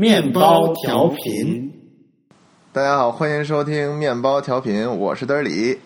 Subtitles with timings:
[0.00, 1.74] 面包调频。
[2.72, 5.78] 大家好，欢迎收听面包调频，我是德里。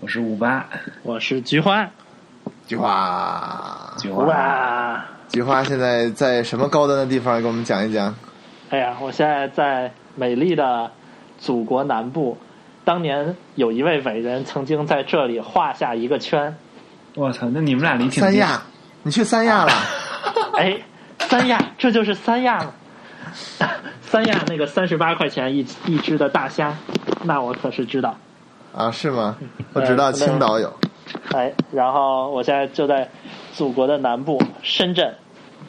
[0.00, 0.68] 我是五八，
[1.04, 1.88] 我是菊花，
[2.66, 7.40] 菊花，菊花，菊花现在在什么高端的地方？
[7.40, 8.12] 给我们讲一讲。
[8.70, 10.90] 哎呀，我现在在美丽的
[11.38, 12.36] 祖国南部，
[12.84, 16.56] 当年有一位伟人曾经在这里画下一个圈。
[17.14, 18.20] 我操，那你们俩离挺近。
[18.20, 18.62] 三亚，
[19.04, 19.72] 你去三亚了？
[20.58, 20.76] 哎，
[21.20, 22.74] 三亚，这就是三亚了。
[24.00, 26.76] 三亚那个三十八块钱一一只的大虾，
[27.24, 28.16] 那我可是知道。
[28.74, 29.36] 啊，是吗？
[29.72, 30.72] 我知道青岛有。
[31.32, 33.08] 哎，然后我现在就在
[33.52, 35.14] 祖国的南部深圳，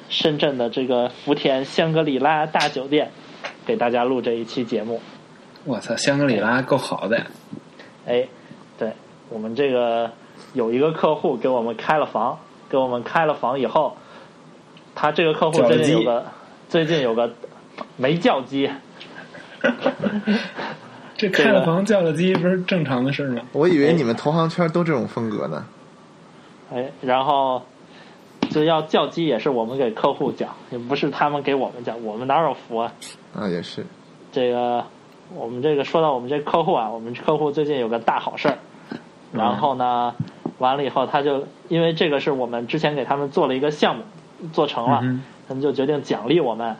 [0.09, 3.11] 深圳的这个福田香格里拉大酒店，
[3.65, 5.01] 给大家录这一期节目。
[5.63, 7.25] 我操，香格里拉够好的呀！
[8.07, 8.27] 哎，
[8.77, 8.93] 对
[9.29, 10.11] 我们这个
[10.53, 12.37] 有一个客户给我们开了房，
[12.69, 13.97] 给我们开了房以后，
[14.93, 16.25] 他这个客户最近有个
[16.69, 17.31] 最近有个
[17.97, 18.69] 没叫鸡。
[21.17, 23.41] 这开了房叫了鸡不是正常的事吗？
[23.53, 25.65] 我以为你们同行圈都这种风格呢。
[26.73, 27.61] 哎，然后
[28.49, 32.91] 就要叫鸡也是我们给客户讲，也不是他们给我们讲，我们哪有福啊？
[33.33, 33.85] 啊，也是。
[34.31, 34.83] 这个
[35.33, 38.57] 我们这个说到我们这客户啊，我们客户最近有个大好事儿，
[39.31, 40.13] 然后呢，
[40.57, 44.03] 完了以后他就因为这个是我们之前给他们做了一个项目，
[44.51, 44.99] 做成了，
[45.47, 46.75] 他们就决定奖励我们，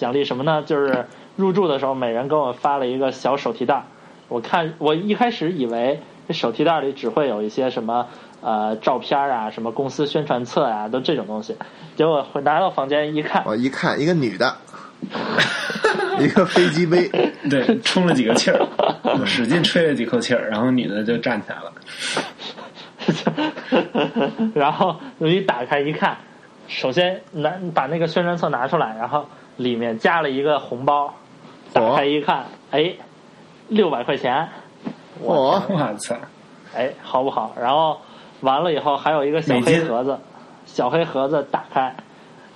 [0.00, 0.62] 奖励什么呢？
[0.64, 1.04] 就是
[1.36, 3.84] 入住的时候每人给我发了一个小手提袋。
[4.28, 8.06] 我看我一开始以为这手提袋里只会有一些什么
[8.40, 11.54] 呃照片啊，什么公司宣传册啊，都这种东西。
[11.96, 14.56] 结果拿到房间一看，我一看一个女的，
[16.18, 17.06] 一个飞机杯，
[17.50, 18.66] 对，充了几个气儿，
[19.26, 21.72] 使劲吹了几口气儿，然后女的就站起来了。
[24.54, 26.16] 然后我一打开一看，
[26.68, 29.26] 首先拿把那个宣传册拿出来，然后
[29.60, 31.14] 里面加了一个红包，
[31.72, 32.94] 打开一看，哎。
[33.70, 34.48] 六百块钱，
[35.20, 36.16] 我我操！
[36.74, 37.54] 哎，好不好？
[37.56, 37.96] 然后
[38.40, 40.18] 完了以后还有一个小黑盒子，
[40.66, 41.94] 小黑盒子打开，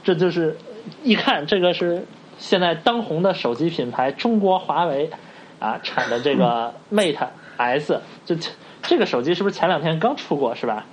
[0.03, 0.59] 这就是
[1.05, 2.05] 一看这个是
[2.37, 5.09] 现在当红的手机品牌中国华为
[5.61, 7.29] 啊产的这个 Mate
[7.59, 8.35] S，就
[8.83, 10.85] 这个手机是不是前两天刚出过是吧？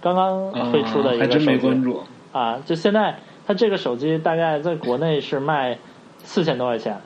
[0.00, 2.02] 刚刚推出的一个手机，还真没关注
[2.32, 2.58] 啊！
[2.64, 3.14] 就现在
[3.46, 5.78] 它这个手机大概在国内是卖
[6.24, 7.00] 四千多块钱，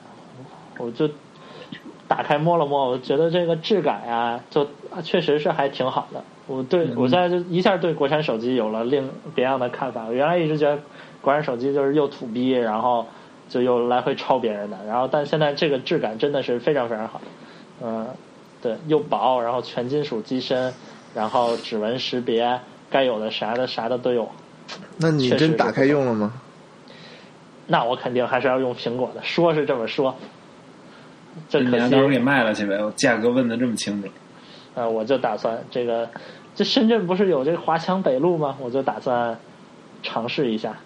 [0.77, 1.09] 我就。
[2.09, 4.65] 打开摸了摸，我觉得这个质感呀，就
[5.03, 6.23] 确实是还挺好的。
[6.47, 10.05] 我对我现在就一下对国产手机有了另别样的看法。
[10.05, 10.79] 我原来一直觉得
[11.21, 13.05] 国产手机就是又土逼，然后
[13.49, 14.77] 就又来回抄别人的。
[14.87, 17.19] 然后但现在这个质感真的是非常非常好。
[17.83, 18.07] 嗯，
[18.61, 20.73] 对，又薄，然后全金属机身，
[21.13, 22.57] 然后指纹识别，
[22.89, 24.29] 该有的啥的啥的都有。
[24.97, 26.33] 那你真打开用了吗？
[27.67, 30.15] 那我肯定还是要用苹果的，说是这么说。
[31.49, 32.81] 这可惜，到时候给卖了去呗！
[32.83, 34.07] 我价格问的这么清楚。
[34.73, 36.09] 啊，我就打算这个，
[36.55, 38.55] 这深圳不是有这个华强北路吗？
[38.59, 39.37] 我就打算
[40.01, 40.77] 尝试一下。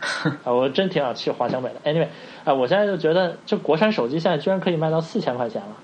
[0.42, 1.92] 啊，我真挺想去华强北的。
[1.92, 2.08] Anyway，
[2.44, 5.76] 啊，我现在就觉得，这国产手机现在居然可以卖到四千块钱了。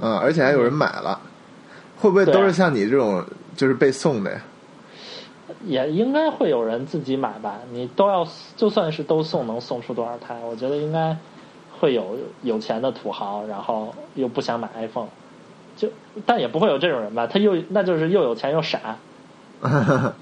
[0.00, 1.20] 嗯，而且还有人买了，
[1.98, 3.24] 会不会都是像你这种
[3.54, 4.40] 就是被送的呀？
[5.64, 7.58] 也应该会有人自己买吧？
[7.72, 8.26] 你都要
[8.56, 10.38] 就算是都送，能送出多少台？
[10.44, 11.16] 我觉得应该。
[11.80, 15.06] 会有有钱的土豪，然后又不想买 iPhone，
[15.76, 15.88] 就
[16.26, 17.24] 但也不会有这种人吧？
[17.28, 18.80] 他又那就是又有钱又傻。
[19.60, 20.12] 哈哈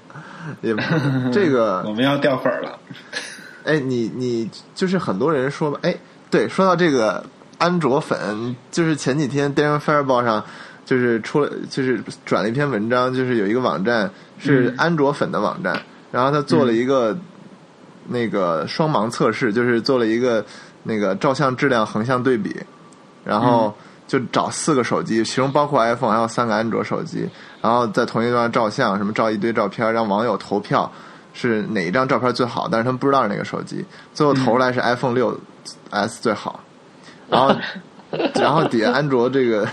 [0.61, 0.75] 也
[1.31, 2.77] 这个我们要掉粉了。
[3.63, 5.97] 哎，你你就是很多人说吧，哎，
[6.29, 7.25] 对，说到这个
[7.57, 10.45] 安卓粉，就是前几天《电商 Fair 报》上
[10.85, 15.81] 就是出了，就是转了一篇文章，就是有一个网站是安卓粉的网站，
[16.11, 17.17] 然后他做了一个
[18.07, 20.45] 那个双盲测试，就是做了一个。
[20.83, 22.55] 那个照相质量横向对比，
[23.25, 23.75] 然后
[24.07, 27.27] 就找四个手机，其中包括 iPhone，还有三个安卓手机，
[27.61, 30.89] 然后在同一地方照相，什么照一堆照片，让网友投票
[31.33, 35.37] 是哪一张照片最好，但是他们不知道是哪个手机，最后投出来是 iPhone 六
[35.89, 36.61] S 最好，
[37.29, 37.53] 然后
[38.35, 39.67] 然后底下安卓这个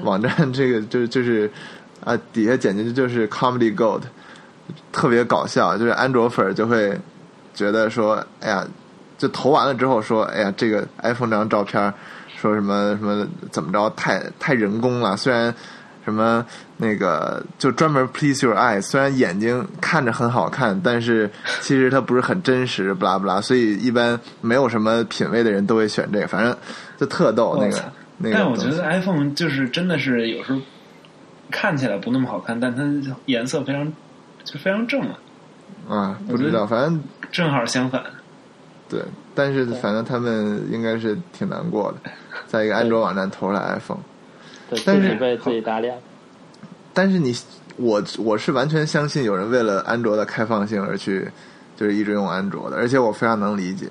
[0.00, 1.52] 网站这个就就是
[2.04, 4.02] 啊底下简直就是 Comedy Gold，
[4.92, 6.98] 特别搞笑，就是安卓粉就会
[7.54, 8.66] 觉得说，哎呀。
[9.18, 11.90] 就投完了之后说，哎呀，这个 iPhone 这张照片，
[12.36, 15.16] 说什么什么怎么着，太太人工了。
[15.16, 15.54] 虽然
[16.04, 16.44] 什么
[16.76, 21.30] 那个就专门 please your eyes，虽然眼睛看着很好看，但是
[21.62, 23.40] 其实它不是很真实，不拉不拉。
[23.40, 26.54] 所以一般没有什么品味的人都会选这个，反正
[26.98, 27.82] 就特逗那个
[28.18, 28.34] 那个。
[28.34, 30.58] 但我觉得 iPhone 就是真的是有时候
[31.50, 32.82] 看起来不那么好看，但它
[33.26, 33.92] 颜色非常
[34.44, 35.18] 就非常正啊。
[35.88, 37.00] 啊，不知道，反正
[37.30, 38.02] 正好相反。
[38.88, 39.00] 对，
[39.34, 42.10] 但是反正他们应该是挺难过的，
[42.46, 44.00] 在一个安卓网站投了 iPhone。
[44.68, 45.96] 对，但是自己被自己打脸。
[46.92, 47.34] 但是你
[47.76, 51.28] 我我是完全相信有人为了安卓的开放性而去，
[51.76, 53.88] 就是一直用安卓的，而且我非常能理解。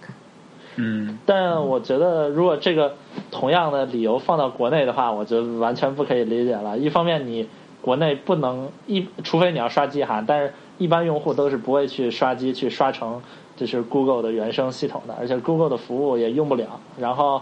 [0.77, 2.95] 嗯，但我觉得，如果这个
[3.31, 6.77] 同样的理由放到国内的话，我就完全不可以理解了。
[6.77, 7.48] 一方面，你
[7.81, 13.22] 国内不能一，除非你要刷机哈，但是一般用户都是不会去刷机去刷成
[13.56, 16.80] 就是 Google 的原生系统的，而且 Google 的服务也用不了。
[17.00, 17.42] 然后，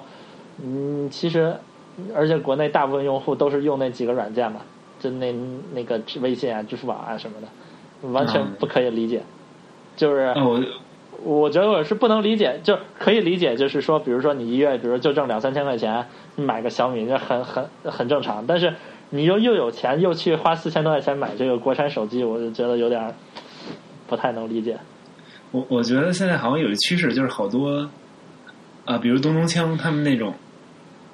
[0.63, 1.55] 嗯，其实，
[2.15, 4.61] 而且国内大部分用户都是用那几个软件嘛，
[4.99, 5.33] 就那
[5.73, 9.23] 那个微信啊、支付宝啊什么的，完全不可以理解。
[9.95, 10.59] 就是我
[11.23, 16.05] 我觉得我是不能理解，就可以理解，就是说，比如说你一月，比如就挣两三千块钱，
[16.35, 18.45] 你买个小米，就很很很正常。
[18.47, 18.73] 但是
[19.09, 23.13] 你又又有钱，又去花四千多块钱买这个国产手机，我就觉得有点
[24.07, 24.77] 不太能理解。
[25.51, 27.87] 我我觉得现在好像有一趋势，就是好多
[28.85, 30.33] 啊、比如东东锵他们那种，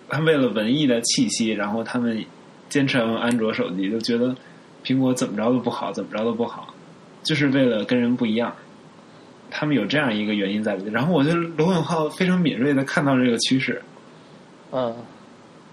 [0.07, 2.25] 他为了文艺的气息，然后他们
[2.67, 4.35] 坚持要用安卓手机，就觉得
[4.83, 6.73] 苹果怎么着都不好，怎么着都不好，
[7.21, 8.51] 就是为了跟人不一样。
[9.51, 10.93] 他们有这样一个原因在里面。
[10.93, 13.81] 然后我觉得罗永浩非常敏锐的看到这个趋势，
[14.71, 14.95] 嗯，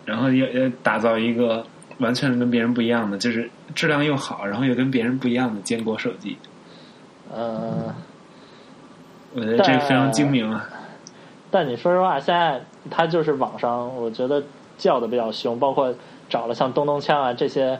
[0.05, 1.65] 然后也也打造一个
[1.99, 6.37] 完全跟别人不一样的，就是质量又好，然后又跟别人不一样的坚果手机。
[7.35, 7.93] 嗯，
[9.35, 10.69] 我觉得这个非常精明啊。
[11.51, 14.43] 但你说实话，现在他就是网上，我觉得
[14.77, 15.95] 叫的比较凶，包括
[16.29, 17.79] 找了像东东锵啊这些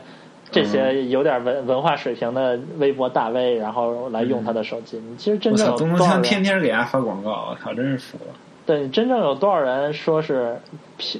[0.49, 4.97] 这些有点文文化水平的微博大 V，然后来用他的手机。
[4.97, 6.23] 你其实真我操，正有东东锵多少人？
[6.23, 8.33] 天天给大家发广告，我操，真是服了。
[8.65, 10.57] 对，真正有多少人说是，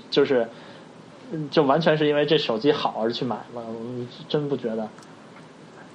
[0.09, 0.47] 就是
[1.31, 3.61] 嗯就完全是因为这手机好而去买吗？
[3.67, 4.87] 我真不觉得。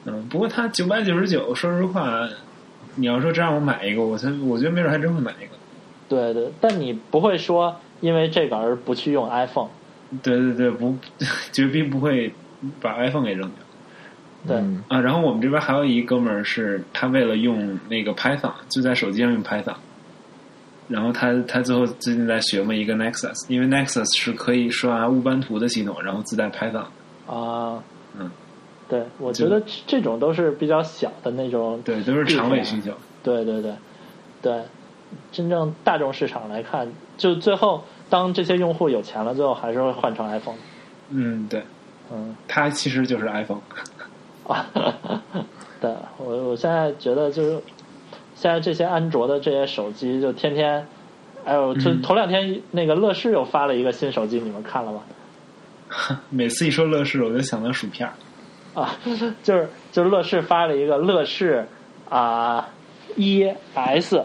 [0.05, 2.29] 嗯，不过他九百九十九，说实话，
[2.97, 5.53] 你要说真让我买一个，我才我觉得没准还真会买一个。
[6.09, 9.69] 对对，但你不会说因为这个而不去用 iPhone。
[10.23, 10.95] 对对对，不，
[11.53, 12.31] 绝逼不会
[12.81, 13.59] 把 iPhone 给扔掉
[14.47, 15.01] 对，嗯啊。
[15.01, 19.77] 然后我们这边还有一哥们儿是，他为了用那个 Python，就在手机上用 Python。
[20.89, 26.85] 然后他他最后最近在学嘛一个 Nexus，因为 Nexus 是可以刷乌班图的系统，然后自带 Python。
[27.27, 27.83] 啊，
[28.19, 28.31] 嗯，
[28.89, 31.81] 对，我觉得这种都是比较小的那种。
[31.83, 32.93] 对，都是长尾需求。
[33.23, 33.73] 对对对
[34.43, 34.61] 对，
[35.31, 40.57] 真正大众市场来看，就最后当这些用户有钱了，最后还是会换成 iPhone。
[41.11, 41.63] 嗯，对，
[42.11, 43.61] 嗯它其实就是 iPhone。
[44.49, 44.67] 啊，
[45.81, 47.63] 对我我现在觉得就是
[48.35, 50.87] 现在这些安卓的这些手机，就天天，
[51.45, 55.03] 哎呦，就嗯头两天那个乐视又发了一个新手机，你们看了吗？
[56.31, 58.15] 每次一说乐视，我就想到薯片儿。
[58.81, 58.97] 啊，
[59.45, 61.67] 就是就是乐视发了一个乐视
[62.09, 62.69] 啊
[63.17, 64.25] 一 S，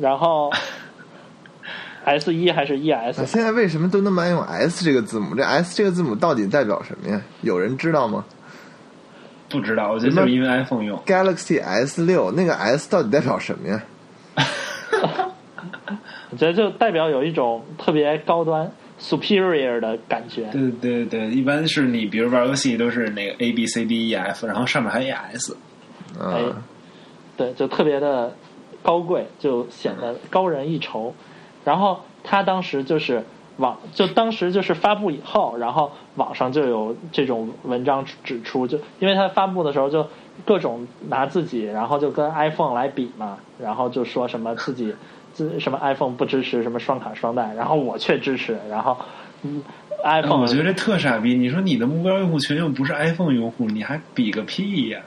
[0.00, 0.52] 然后
[2.06, 3.20] S 一还是 ES？
[3.20, 5.34] 啊现在为什么都那么爱用 S 这个字母？
[5.34, 7.20] 这 S 这个字母到底代表什么呀？
[7.42, 8.24] 有人知道吗
[9.48, 10.96] 不知道，我觉得就是因为 iPhone 用。
[11.04, 13.82] ？Galaxy S 六那个 S 到底代表什么呀？
[16.30, 18.70] 我觉得就代表有一种特别高端
[19.00, 20.44] superior 的感觉。
[20.52, 25.56] 对对对，一般是你比如玩游戏都是那个 A B C D E F，然后上面还有 S。
[26.20, 26.54] 哎嗯，
[27.36, 28.34] 对，就特别的
[28.82, 31.14] 高贵，就显得高人一筹。
[31.66, 33.24] 然后他当时就是
[33.56, 40.06] 网，就当时就是发布以后，然后网上就有这种文章指出，就因为他发布的时候就
[40.44, 44.94] 各种拿自己，然后就跟 iPhone 来比嘛，然后就说什么自己
[45.32, 48.96] 自什么 iPhone 不支持什么双卡双待，然后我却支持，然后
[49.42, 49.64] 嗯
[50.04, 51.34] iPhone 我觉得这特傻逼。
[51.34, 55.00] 你说你的目标用户群又不是 iPhone 用户，你还比个屁呀、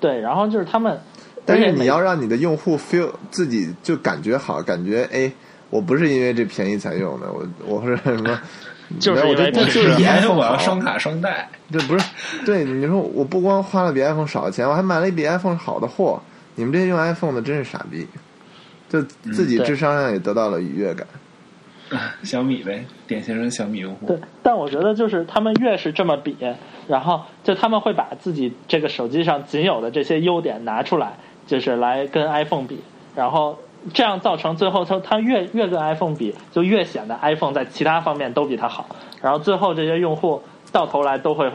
[0.00, 0.98] 对，然后就是他们，
[1.44, 5.30] 但是你要让你的用户 feel 自己就感觉好，感觉哎，
[5.76, 8.40] 我不是因为这便宜才用的，我我是什么？
[9.00, 11.48] 就是我这这就是比还是 iPhone 我要双卡双待。
[11.72, 12.06] 这不是
[12.44, 16.20] 对你说，我不光花了比 iPhone 少的钱，我还买了一比 iPhone 好的货。
[16.54, 18.06] 你们这些用 iPhone 的真是傻逼，
[18.88, 21.06] 就自己智商上也得到了愉悦感。
[22.22, 26.36] 小米呗，典型的小米用户对。，但我觉得就是他们越是这么比，
[26.88, 32.80] 然后就他们会把自己这个手机上仅有的这些优点拿出来，就是来跟 iPhone 比，
[33.14, 33.58] 然后
[33.94, 38.86] 这样造成最后它它越越跟 iPhone 比，就越显得 iPhone 在其他方面都比它好，
[39.22, 41.50] 然后最后这些用户到头来都会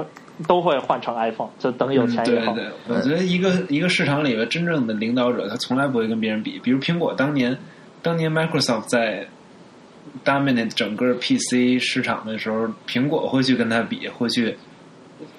[0.47, 2.53] 都会换成 iPhone，就等有钱以后。
[2.53, 6.57] 嗯对对，我觉得一个一个市场里的真正的领导者，他从来不会跟别人比。
[6.59, 7.57] 比如苹果当年，
[8.01, 9.27] 当年 Microsoft 在
[10.23, 14.57] dominate 整个 PC 市场的时候，苹果会去跟他比，会去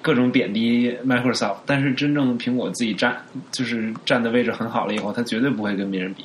[0.01, 1.57] 各种贬低 Microsoft。
[1.65, 3.17] 但是真正苹果自己站
[3.51, 6.23] 就是站的位置很好了以后，他绝对不会跟别人比。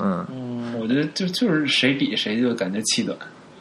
[0.00, 3.16] 嗯，嗯，我觉得就就是谁比谁就感觉气短。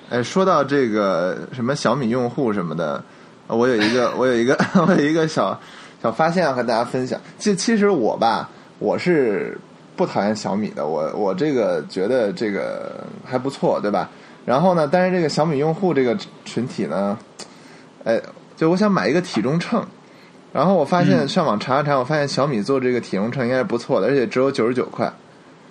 [0.10, 3.03] 哎，说到这个什么小米用户什么的，
[3.48, 5.60] 我有一个 我有一个 我有一个小
[6.01, 7.20] 小发现要和大家分享。
[7.38, 9.58] 其其实我吧，我是
[9.96, 14.10] 不讨厌小米的，我我这个觉得这个还不错，对吧？
[14.46, 17.17] 然后呢，但是这个小米用户这个群体呢，
[18.06, 18.22] 哎，
[18.56, 19.84] 就我想买一个体重秤，
[20.53, 25.12] 然后我发现嗯上网查了查，我发现小米做这个体重秤应该是不错的，而且只有九十九块。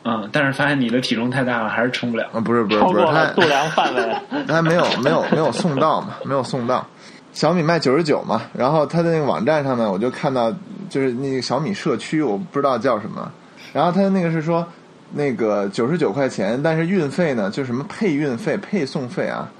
[0.08, 2.28] 嗯，但是发现你的体重太大了，还是称不了。
[2.32, 4.16] 啊，不是不是不是，它度量范围。
[4.46, 6.86] 它没有没有没有送到嘛，没有送到。
[7.32, 10.50] 小米卖九十九嘛，然后它的那个网站上面我就看到，
[10.88, 13.30] 就是那个小米社区，我不知道叫什么，
[13.72, 14.66] 然后它的那个是说
[15.12, 19.50] 那个九十九块钱，但是运费呢，就什么配运费、配送费啊，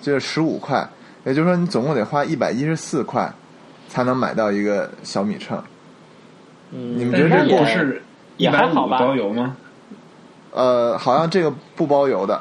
[0.00, 0.88] 就是十五块，
[1.24, 3.30] 也就是说你总共得花一百一十四块
[3.88, 5.62] 才能买到一个小米秤。
[6.72, 8.02] 嗯，你们觉得这个是
[8.38, 9.56] 一也百五还好吧包邮吗？
[10.52, 12.40] 呃，好像这个不包邮的，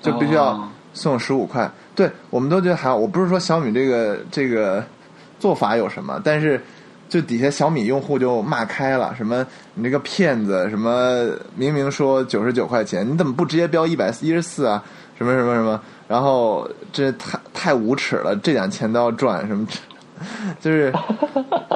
[0.00, 1.70] 就必须要哦送十五块。
[1.94, 2.96] 对，我们都觉得还好。
[2.96, 4.84] 我不是说小米这个这个
[5.38, 6.60] 做法有什么，但是
[7.08, 14.82] 就底下小米用户就骂开了，什么你这个骗子，什么明明说九十九块钱，你怎么不直接标一百一十四啊？
[15.18, 15.80] 什么什么什么？
[16.08, 19.66] 然后这太太无耻了，这点钱都要赚，什么？
[20.60, 20.92] 就是，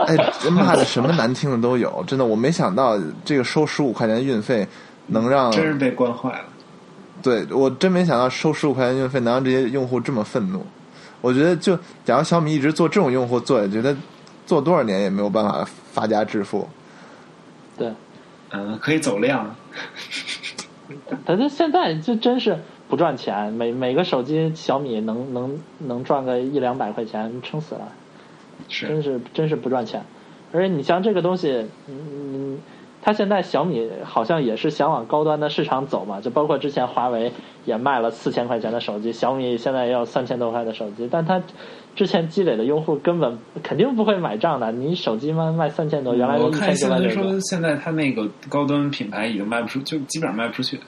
[0.07, 4.67] 哎，这骂的什么难听的都有，真的，我没想到这个收十五块钱的运费
[5.07, 6.45] 能让真是被惯坏了。
[7.23, 10.65] 对我真没想到收十五块钱运费能让这些用户这么愤怒。
[11.21, 13.97] 我觉得就假如小米一直做这种用户做下去，他
[14.45, 16.69] 做多少年也没有办法发家致富。
[17.77, 17.91] 对，
[18.51, 19.55] 嗯，可以走量。
[21.25, 22.57] 但是现在就真是
[22.89, 27.93] 不赚钱，每每个手机小米能能能赚个一两百块钱，撑死了，
[28.69, 30.05] 是真是，是真是不赚钱。
[30.53, 32.59] 而且你像这个东西，嗯，
[33.07, 37.31] 它现在小米好像也是想往高端的市场走嘛，就包括之前华为
[37.65, 41.41] 也卖了四千块钱的手机，小米现在也有三千多块的手机，但它
[41.95, 44.73] 之前积累的用户根本肯定不会买账的。
[44.73, 50.81] 你手机卖卖三千多，原来我看现在九百九十九说，现在它那个高端品牌已经卖不出，就基本上卖不出去。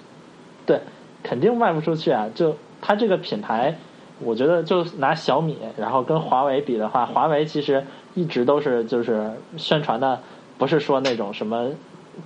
[0.67, 0.81] 对，
[1.23, 2.27] 肯定卖不出去啊！
[2.35, 3.79] 就它这个品牌，
[4.19, 7.85] 我觉得就拿小米，然后跟华为比的话，华为其实
[8.17, 10.19] 一直都是就是宣传的，
[10.59, 11.69] 不是说那种什么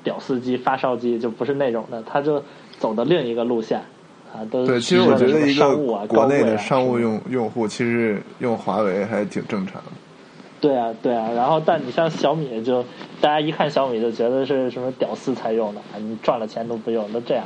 [0.02, 2.42] 屌丝机、发烧机，就不是那种的，他就
[2.78, 3.80] 走的另一个路线
[4.32, 9.90] 啊，都对，其实我觉得一个商务啊、国内的商务用用户，其实用华为还挺正常的。
[10.60, 12.82] 对啊，对啊，然后但你像小米就，
[13.20, 17.44] 大家一看小米就觉得是什么屌丝才用的，啊你赚了钱都不用，都这样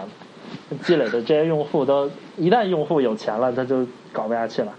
[0.71, 4.73] 的，积累的这些用户都一旦用户有钱了，他就搞不下去了。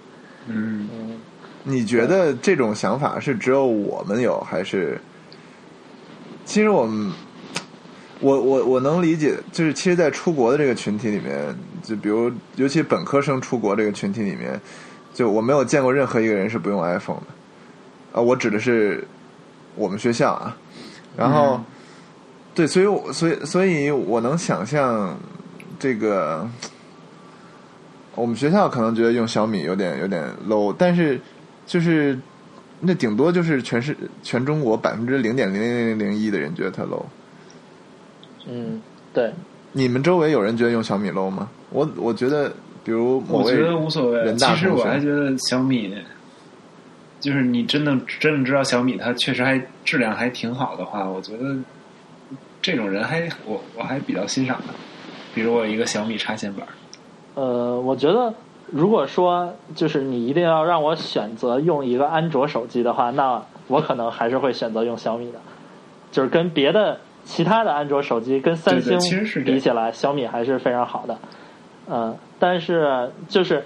[0.48, 1.20] 嗯，嗯，
[1.64, 5.00] 你觉得这种想法是只有我们有，还是？
[6.46, 7.12] 其实我们，
[8.20, 14.60] 我我我能理解，就是其实，在出国的这个群体里面，就比如尤其本科生出国这个群体里面，
[15.14, 17.28] 就我没有见过任何一个人是不用 iPhone 的。
[18.14, 19.08] 啊，我指的是
[19.76, 20.58] 我们学校啊。
[21.16, 21.66] 然后，嗯
[22.56, 25.18] 对，所以我所以所以我能想象
[25.80, 26.48] 这个。
[28.16, 31.22] 我们学校可能觉得用小米有点有点 low，但是
[31.68, 32.18] 就是
[32.80, 37.06] 那顶多就是全是全中国百分之零点零零零零一的人觉得它 low。
[38.48, 38.82] 嗯，
[39.14, 39.32] 对，
[39.74, 41.50] 你们周围有人觉得用小米 low 吗？
[41.70, 42.50] 我我觉得，
[42.84, 44.34] 比如我觉得无所谓。
[44.36, 45.94] 其实我还觉得小米，
[47.20, 51.56] 就是你真的真的知道小米它确实还质量还挺好的话，我觉得
[52.62, 54.74] 这种人还我我还比较欣赏的。
[55.34, 56.66] 比如我有一个小米插线板，
[57.36, 58.34] 呃，我觉得
[58.72, 65.40] 如果说就是你一定要让我选择用一个安卓手机的话，那我可能还是会选择用小米的，
[66.12, 71.20] 就是跟别的其他的安卓手机跟三星对对其实是比起来，小米还是非常好的。
[71.90, 73.64] 嗯、但是就是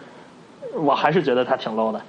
[0.76, 2.02] 我还是觉得它挺 low 的。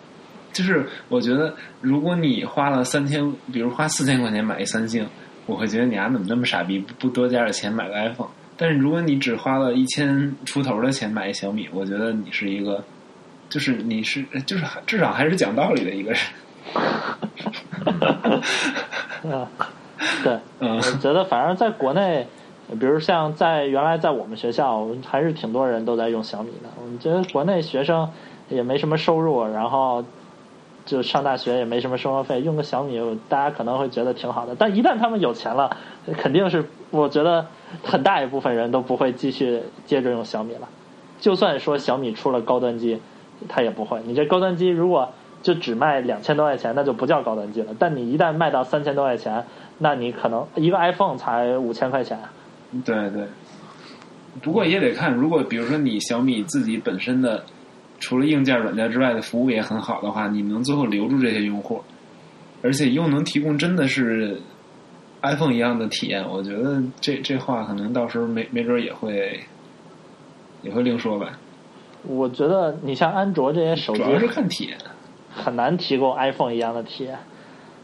[0.52, 5.06] 就是我觉得如果你花了三千，比如花四千块钱买一三星，
[5.46, 8.28] 我会觉得你丫怎么那么傻逼，不不多加点钱买个 iPhone。
[8.56, 12.82] 但是如果你只花了一千出头的钱买一小米，我觉得你是一个，
[13.48, 16.20] 就是你是就是至少还是讲道理的一个人。
[19.24, 19.46] 嗯，
[20.22, 22.26] 对，嗯我觉得反正在国内，
[22.78, 26.68] 比如像在原来在我们学校，还是挺多人都在用小米的。
[26.80, 28.08] 我们觉得国内学生
[28.48, 30.04] 也没什么收入，然后
[30.84, 34.54] 就上大学也没什么生活费，用个小米，大家可能会觉得挺好的。
[34.56, 35.76] 但一旦他们有钱了，
[36.18, 37.46] 肯定是我觉得
[37.84, 40.68] 很大一部分人都不会继续接着用小米了。
[41.20, 43.00] 就算说小米出了高端机，
[43.48, 44.00] 它也不会。
[44.04, 45.08] 你这高端机如果
[45.40, 47.72] 就只卖两千多块钱，那就不叫高端机了。
[47.78, 49.44] 但你一旦卖到三千多块钱，
[49.82, 52.16] 那你可能一个 iPhone 才五千块钱。
[52.84, 53.26] 对对，
[54.40, 57.44] 不过也得看，如果比如说你小米自己本身的
[57.98, 61.82] 除了硬件、软件之外的服务也很好的话，你能最后留住这些用户，
[62.62, 64.40] 而且又能提供真的是
[65.20, 69.40] iPhone 一样的体验，我觉得这这话可能到时候没没准也会
[70.62, 71.38] 也会另说吧。
[72.04, 74.78] 我觉得你像安卓这些手机主要是看体验。
[75.34, 77.18] 很难提供 iPhone 一样的体验。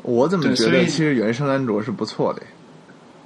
[0.02, 2.42] 我怎么觉得其实原生安卓是不错的？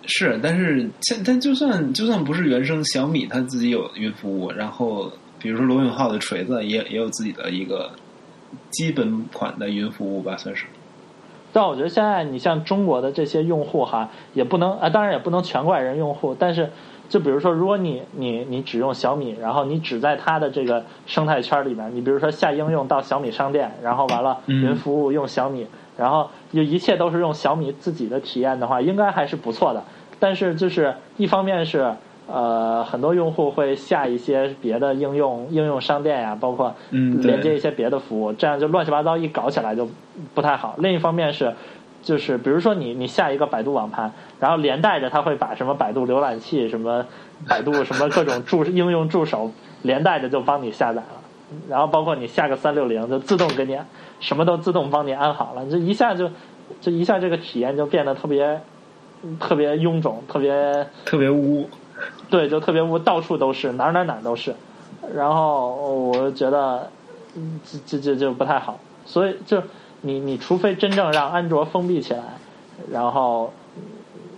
[0.05, 7.93] 是，但是现但就算就算不是原生，小米它自己有云服务，然后比如说罗永浩的锤子也也有自己的一个
[8.71, 10.67] 基本款的云服务吧，算是。
[11.53, 16.71] 但我觉得现在你像中国的这些用户哈，也不能啊，当然也不能全怪人用户，但是
[17.09, 29.83] 就比如说，如果你你你只用小米，然后你只在它的这个生态圈里面，你比如说下应用到小米商店，然后完了嗯云服务用小米，然后就一切都是用小米自己的体验的话，应该还是不错的。
[30.19, 31.95] 但是就是一方面是
[32.29, 39.89] 呃，很多用户会下一些别的应用应用商店呀，包括嗯连接一些别的服务，这样就乱七八糟一搞起来就
[40.33, 40.77] 不太好。
[40.79, 41.53] 另一方面是，
[42.03, 47.05] 就是比如说你你下一个百度网盘，然后连带着它会把什么百度浏览器、什么
[47.49, 49.51] 百度什么各种助应用助手
[49.83, 51.22] 连带着就帮你下载了，
[51.69, 53.79] 然后包括你下个三六零就自动给你
[54.21, 56.31] 什么都自动帮你安好了，这一下就
[56.81, 58.61] 这一下这个体验就变得特别
[59.39, 61.69] 特别臃肿，特别特别污。
[62.29, 64.55] 对，就特别污，到处都是，哪儿哪儿哪儿都是。
[65.15, 66.91] 然后我就觉得，
[67.37, 68.79] 嗯这这这就不太好。
[69.05, 69.63] 所以就
[70.01, 72.23] 你你除非真正让安卓封闭起来，
[72.91, 73.53] 然后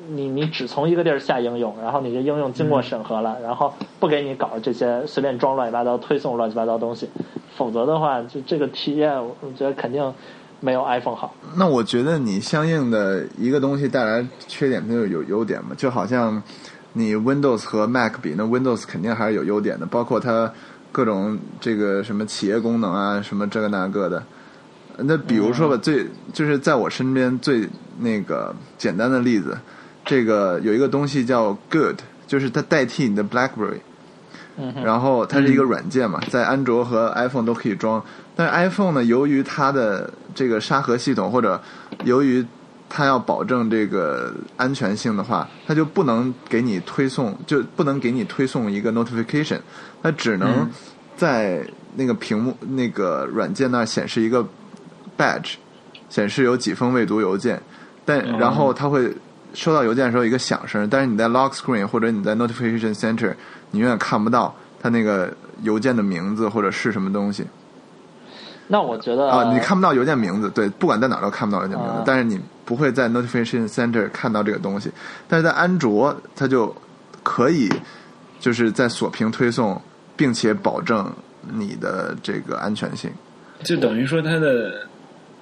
[0.08, 7.08] 你你只从一个地儿下应用，然后你这应用经过审核了，然后不给你搞这些随便装乱七八糟、推送乱七八糟东西，
[7.56, 10.12] 否则的话，就这个体验，我觉得肯定
[10.60, 11.34] 没有 iPhone 好。
[11.56, 16.42] 那我觉得你相应的一个东西带来缺点，它就有优点嘛，就好像
[16.92, 20.52] 你 Windows 和 Mac 比，那 Windows 肯定还是有优点的，包括它
[20.92, 24.22] 各种这个什么企业功能啊，什么这个那个的。
[24.96, 29.58] 那比如说吧，最就是在我身边最那个简单的例子，
[30.04, 33.80] 这个有一个东西叫 Good，就是它代替你的 BlackBerry。
[34.56, 38.04] 嗯，然后它是一个软件嘛，在安卓和 iPhone 都可以装。
[38.36, 41.60] 但是 iPhone 呢，由于它的这个沙盒系统，或者
[42.04, 42.44] 由于
[42.88, 49.58] 它要保证这个安全性的话，它就不能给你推送，就不能给你推送一个 notification，
[50.02, 50.70] 它只能嗯。
[51.16, 51.64] 在
[51.94, 54.44] 那个屏幕那个软件那儿显示一个
[55.16, 55.54] badge，
[56.08, 57.62] 显示有几封未读邮件，
[58.04, 58.36] 但哦。
[58.40, 59.14] 然后它会
[59.54, 63.32] 收到邮件的时候有一个响声，但是你在 lock screen 或者你在 notification center，
[63.70, 67.46] 你永远看不到它那个邮件的名字或者是什么东西。
[68.66, 74.90] 那我觉得啊，你看不到邮件名字，对，不管在哪儿都看不到邮件名字啊，但是你不会在 notification center 看到这个东西，
[75.28, 76.74] 但是在安卓它就
[77.22, 77.70] 可以
[78.40, 79.80] 就是在锁屏推送，
[80.16, 81.12] 并且保证
[81.52, 83.10] 你的这个安全性。
[83.62, 84.86] 就等于说它的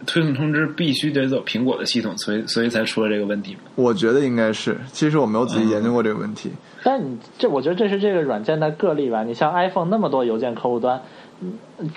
[0.07, 3.57] 推送通知必须得走苹果的系统，所以所以才出了这个问题。
[3.75, 6.51] 我觉得应该是，其实我没有仔细研究过这个问题。
[6.85, 9.23] 但你这，我觉得这是这个软件的个例吧。
[9.23, 11.01] 你像 iPhone 那么多邮件客户端，
[11.41, 11.53] 嗯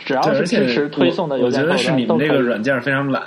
[0.05, 2.27] 只要，是而且支持推送的邮件客户我觉得是你端都可以。
[2.27, 3.23] 们这个软件非常懒。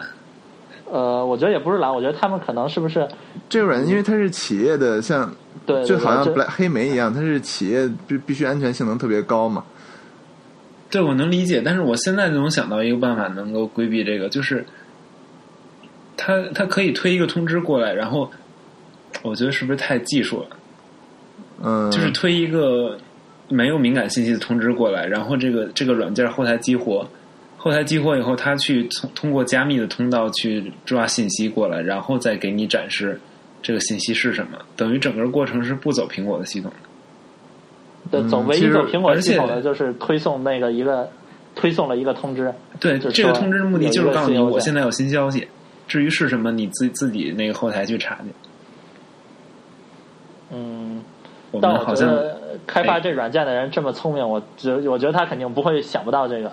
[0.91, 3.07] 呃，我觉得也不是懒，我觉得他们可能是不是
[3.49, 5.31] 这个软件因为它是企业的，像
[5.67, 9.63] 对，就好像黑莓一样，它是企业必必须安全性能特别高嘛。
[10.91, 14.65] 对，我能理解，但是我现在就能想到一个办法能够规避这个，就是
[16.17, 18.31] 他他可以推一个通知过来，然后
[19.23, 20.49] 我觉得是不是太技术了？
[21.63, 22.97] 嗯，就是推一个
[23.49, 27.07] 没有敏感信息的通知过来，然后这个这个软件后台激活，
[27.57, 33.21] 后台激活以后，他去通通过加密的通道去抓信息过来，然后再给你展示
[33.61, 36.88] 这个信息是什么，等于整个过程是不走苹果的系统的。
[38.11, 41.09] 对走唯一走苹果系统的就是推送那个一个
[41.55, 42.53] 推送了一个通知。
[42.81, 45.47] 对，就这个通知的目的就是告诉你我现在有新消息，
[45.87, 48.31] 至于是什么，你自自己那个后台去查去。
[50.51, 51.03] 嗯，
[51.51, 56.51] 我但我们好像觉得开发这软件的人这么聪明，我觉我觉得他肯定不会想不到这个，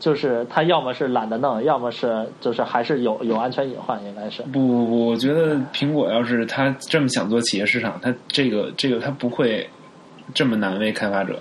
[0.00, 4.42] 就是他要么是懒得弄，要么是就是还是有有安全隐患，应该是。
[4.42, 9.68] 不不不，我觉得苹果要是他这么想做企业市场，他这个这个他不会
[10.34, 11.40] 这么难为开发者。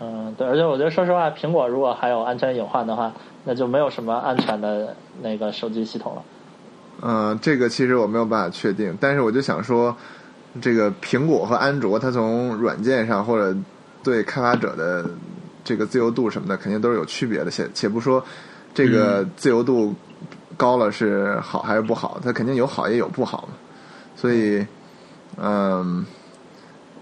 [0.00, 3.12] 嗯，对，而且我觉得说实话，苹果如果还有安全隐患的话，
[3.44, 6.22] 那就没有什么安全的那个手机系统了。
[7.02, 9.96] 嗯，这个其实我没有办法确定，但是我就想说，
[10.60, 13.56] 这个苹果和安卓，它从软件上或者
[14.02, 15.08] 对开发者的
[15.64, 17.50] 这个自由度什么的，肯定都是有区别的。
[17.50, 18.22] 且且不说
[18.74, 19.94] 这个自由度
[20.56, 23.54] 高了是好还是不好，它肯定有好也有不好嘛。
[24.14, 24.66] 所以，
[25.36, 26.04] 嗯，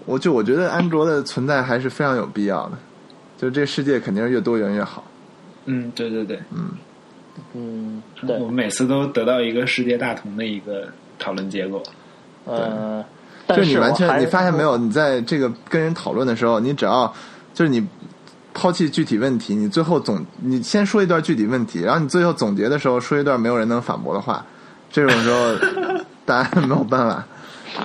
[0.05, 2.77] 我就我觉得安卓的存在还是非常有必要的，
[3.37, 5.03] 就这世界肯定是越多元越好。
[5.65, 6.39] 嗯，对对对，
[7.53, 10.87] 嗯，对我，们每次都得到一个世界大同的一个
[11.17, 11.81] 讨论结果。
[12.45, 13.03] 呃，
[13.49, 14.77] 就是你完全，你发现没有？
[14.77, 17.11] 你在这个跟人讨论的时候，你只要
[17.55, 17.83] 就是你
[18.53, 24.45] 抛弃具体问题，你最后总你先说一段具体问题，然后你最后总结的时候说一段没有人能反驳的话，
[24.91, 25.55] 这种时候
[26.25, 27.27] 大家没有办法，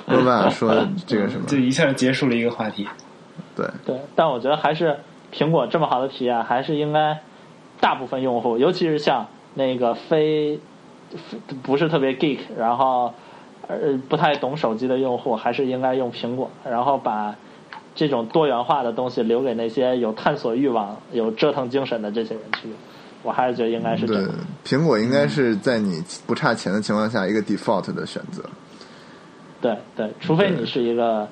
[0.06, 1.56] 没有办法说这个什么 就。
[1.58, 2.86] 一下结束了一个话题。
[3.56, 4.98] 对，对，但我觉得还是
[5.32, 7.18] 苹果这么好的体验，还是应该
[7.80, 10.60] 大部分用户，尤其是像那个非
[11.62, 13.12] 不是特别 geek，然后
[13.66, 13.76] 呃
[14.08, 17.34] 不太懂手机的用户，还是应该用苹果，然后把
[17.94, 22.76] 这种多元化的东西留给那些有探索欲望、有折腾精神的这些人去用。
[23.22, 24.28] 我还是觉得应该是这对。，
[24.64, 28.42] 苹果应该是在你不差钱的情况下一个 default 的选择。
[29.60, 31.28] 对对，除非你是一个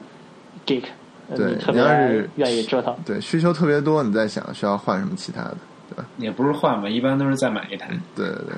[0.67, 0.85] geek，
[1.29, 2.95] 你特别是愿意折腾。
[3.05, 5.57] 对，需求特别多，你在想需要换什么其他的，
[5.91, 6.05] 对吧？
[6.19, 7.88] 也不是换吧，一般都是再买一台。
[8.14, 8.57] 对对对。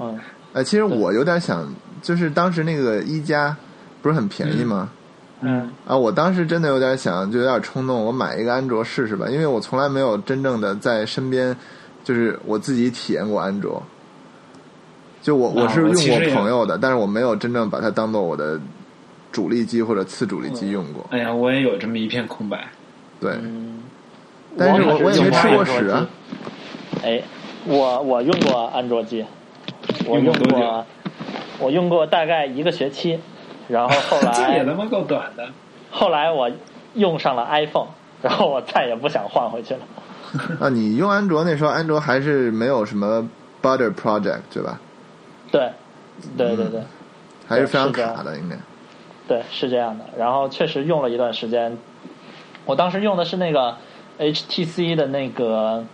[0.00, 0.18] 嗯，
[0.54, 1.66] 哎，其实我有点想，
[2.00, 3.54] 就是当时那个一加
[4.00, 4.88] 不是很便宜吗？
[5.42, 11.54] 嗯啊，我当时真的有点想，就有点冲动，我买一个安卓试试吧，因为我从来没有真正的在身边，
[12.04, 13.82] 就是我自己体验过安卓。
[15.20, 18.58] 就我我啊是用过我朋友的，但是我没有真正把它当做我的
[19.32, 21.04] 主力机或者次主力机用过。
[21.10, 22.68] 哎呀，我也有这么一片空白。
[23.20, 23.82] 对，嗯，
[24.58, 26.06] 但是我我也没吃过屎啊。
[27.02, 27.20] 哎，
[27.66, 29.24] 我我用过安卓机，
[30.06, 30.86] 我用用过
[31.58, 33.18] 我用过大概一个学期，
[33.68, 35.48] 然后后 这也他妈够短的。
[35.90, 36.50] 后来我
[36.94, 37.88] 用上了 iPhone，
[38.20, 39.80] 然后我再也不想换回去了。
[40.60, 43.28] 啊，你用安卓那时候，安卓还是没有什么
[43.62, 44.80] Butter Project 对吧？
[45.50, 45.70] 对，
[46.36, 46.82] 对对对。
[47.46, 48.56] 还是非常卡的，应该。
[49.32, 50.04] 对，是这样的。
[50.18, 51.78] 然后确实用了一段时间，
[52.66, 53.74] 我当时用的是那个
[54.18, 55.84] HTC 的那个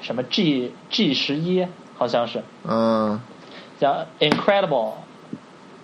[0.00, 3.20] 什么 G G 十一，好像是嗯，
[3.80, 4.92] 叫 Incredible。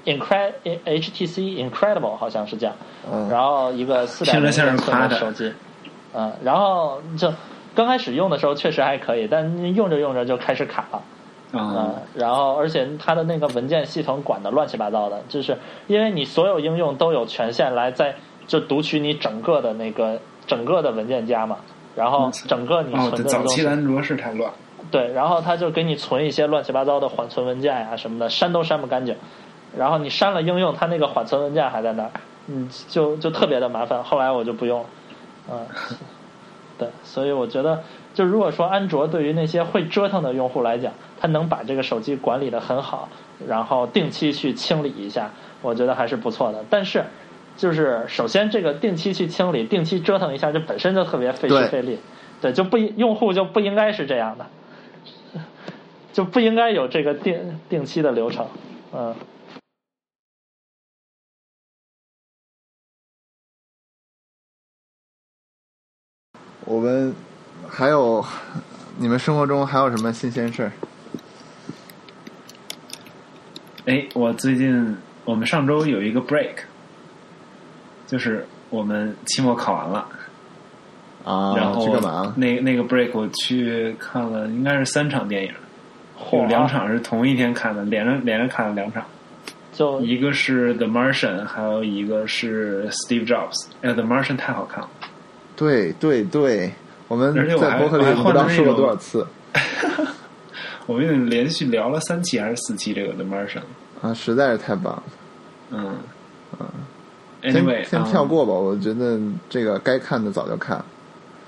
[0.04, 0.52] Incred
[0.86, 2.74] HTC Incredible 好像是这样，
[3.12, 5.52] 嗯然后一个四点零英寸的手机，
[6.14, 7.30] 嗯，然后就
[7.74, 11.02] 刚开始用的时候确实还可以，但用着用着就开始卡了，
[11.52, 15.56] 啊嗯，然后而且它的那个文件系统管的乱七八糟的，就是
[15.86, 18.14] 因为你所有应用都有权限来在
[18.46, 21.58] 就读取你整个的那个整个的文件夹嘛，
[21.96, 24.52] 然后整个你存的东西，早期的安卓是太乱。
[24.90, 29.14] 对，然后它就给你存一些乱七八糟的缓存文件呀、什么的，删都删不干净，
[29.76, 32.10] 然后你删了应用，它那个缓存文件还在那儿，
[32.46, 34.02] 嗯，就就特别的麻烦。
[34.02, 34.86] 后来我就不用了，
[35.50, 35.66] 嗯，
[36.78, 37.82] 对，所以我觉得，
[38.18, 43.08] 就如果说安卓对于那些会折腾的用户来讲，它能把这个手机管理的很好，
[43.46, 45.30] 然后定期去清理一下，
[45.62, 46.64] 我觉得还是不错的。
[46.68, 47.04] 但是，
[47.56, 52.00] 就是首先这个定期去清理、定期折腾一下，这本身就特别费时费力，
[52.40, 54.46] 对，就不应用户就不应该是这样的。
[56.12, 58.48] 就不应该有这个定定期的流程，
[58.92, 59.14] 嗯。
[66.64, 67.14] 我们
[67.68, 68.24] 还有
[68.98, 70.72] 你们生活中还有什么新鲜事儿？
[73.86, 76.54] 哎，我最近我们上周有一个 break，
[78.06, 80.08] 就是我们期末考完了，
[81.24, 82.34] 啊，然后去干嘛了？
[82.36, 85.52] 那那个 break 我去看了，应该是三场电影，
[86.32, 89.04] 有两场是同一天看的，连着连着看了两场，
[89.72, 93.68] 就一个是 The Martian，还有一个是 Steve Jobs。
[93.82, 94.90] 哎，The Martian 太好看了，
[95.56, 96.72] 对对对，
[97.08, 99.26] 我们在博客里不知道说了多少次
[100.86, 103.62] 我们已经连续聊了三期还是四期这个 The Martian。
[104.00, 105.02] 啊，实在是太棒了。
[105.70, 105.96] 嗯
[106.60, 106.66] 嗯
[107.42, 109.18] Anyway，先先嗯跳过吧，我觉得
[109.50, 110.84] 这个该看的早就看了。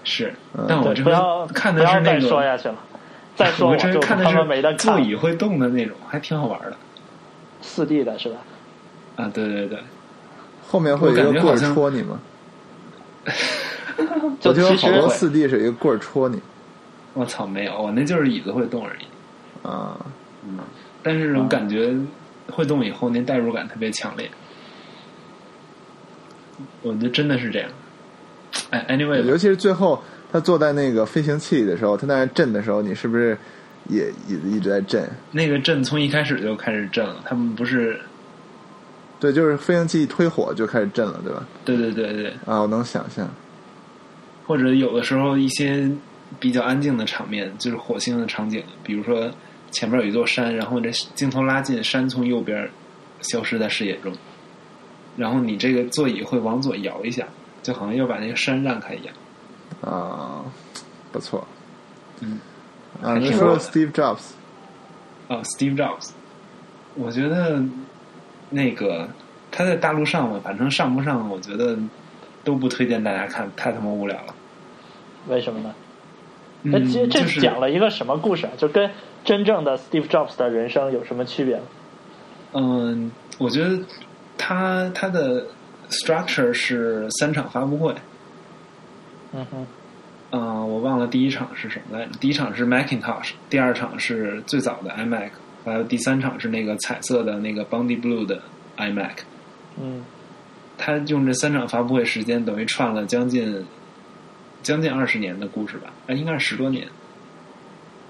[0.05, 2.75] 是嗯，但我这不要看不要再的是那个，说下去了，
[3.37, 4.99] 再说就这看的他妈没得是座。
[5.01, 6.75] 椅会动的那种，还挺好玩的。
[7.63, 8.37] 四 D 的是吧？
[9.17, 9.79] 啊，对对对，
[10.67, 12.19] 后面会有一我个棍戳你吗？
[14.41, 16.41] 就我觉得其实好多四 D 是一个棍儿戳你
[17.15, 19.67] 我操，没有，我那就是椅子会动而已。
[19.67, 19.99] 啊。
[20.45, 20.59] 嗯，
[21.03, 21.95] 但是我感觉
[22.51, 24.31] 会动以后，那代入感特别强烈。
[26.83, 27.69] 我觉得真的是这样。
[28.71, 33.37] 哎，anyway，尤其是最后他坐在那个飞行器里的时候，他在那震的时候，你是不是
[33.89, 35.09] 也椅子一直在震？
[35.33, 38.01] 那个震从一开始就开始震了，他们不是，
[39.19, 41.47] 对，就是飞行器一推火就开始震了，对吧？
[41.65, 43.29] 对对对对，啊，我能想象。
[44.51, 45.89] 或者有的时候一些
[46.41, 49.31] 比较安静的场面，就是火星的场景，比如说
[49.71, 52.69] 前面有一座山，然后这镜头拉近，山从右边
[53.21, 54.13] 消失在视野中，
[55.17, 57.25] 然后你这个座椅会往左摇一下，
[57.63, 59.15] 就好像要把那个山让开一样。
[59.83, 60.45] 啊，
[61.13, 61.47] 不错。
[62.19, 62.41] 嗯，
[63.01, 64.33] 啊，你说 Steve Jobs，
[65.29, 66.11] 哦，Steve Jobs，
[66.97, 67.63] 我觉得
[68.51, 69.09] 那个
[69.53, 71.79] 他在大陆上嘛，反正上不上，我觉得
[72.43, 74.35] 都不推荐大家看，太他妈无聊了。
[75.29, 75.75] 为什么呢？
[76.63, 78.53] 那嗯，这这是讲了一个什么故事啊？
[78.59, 78.91] 就跟
[79.25, 81.63] 真正的 Steve Jobs 的人生有什么区别吗？
[82.53, 83.79] 嗯，我觉得
[84.37, 85.47] 他他的
[85.89, 87.95] structure 是三场发布会。
[89.33, 89.67] 嗯哼，
[90.33, 92.13] 嗯、我忘了第一场是什么来着？
[92.21, 95.31] 第一场是 Macintosh，第二场是最早的 iMac，
[95.65, 98.43] 还有第三场是那个彩色的那个 Bondi Blue 的
[98.77, 99.19] iMac。
[99.81, 100.05] 嗯
[100.77, 103.65] 他用这三场发布会时间，等于串了将近
[104.63, 106.87] 将近二十年的故事吧，啊，应该是十多年。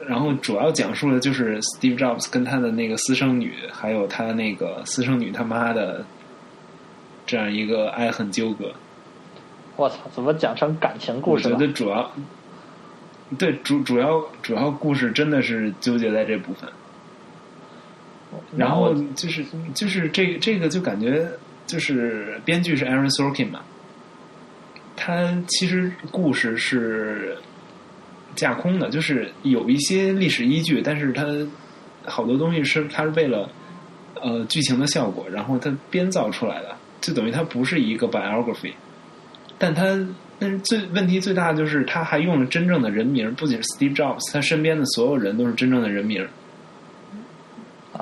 [0.06, 6.04] 然后主要讲述的就是 Steve Jobs 跟他的那个私生女，还有他那个私生女他妈的
[7.26, 8.72] 这样一个爱恨纠葛。
[9.76, 11.58] 我操，怎么讲成感情故事我觉？
[11.58, 12.10] 得主要
[13.38, 16.68] 对主主要主要故事真的是纠结在这部分。
[18.56, 21.28] 然后就是就是这这个就感觉
[21.66, 23.60] 就是编剧是 Aaron Sorkin 嘛，
[25.02, 27.34] 它其实故事是
[28.36, 31.24] 架空的，就是有一些历史依据，但是它
[32.04, 33.50] 好多东西是它是为了
[34.20, 38.74] 呃剧情的效果，然后它编造出来的，就等于它不是一个 biography，
[39.56, 39.98] 但他
[40.38, 46.28] 但是最问题最大的就是他还用了真正的人名，不仅是 Steve Jobs，他身边的所有人都是真正的人名。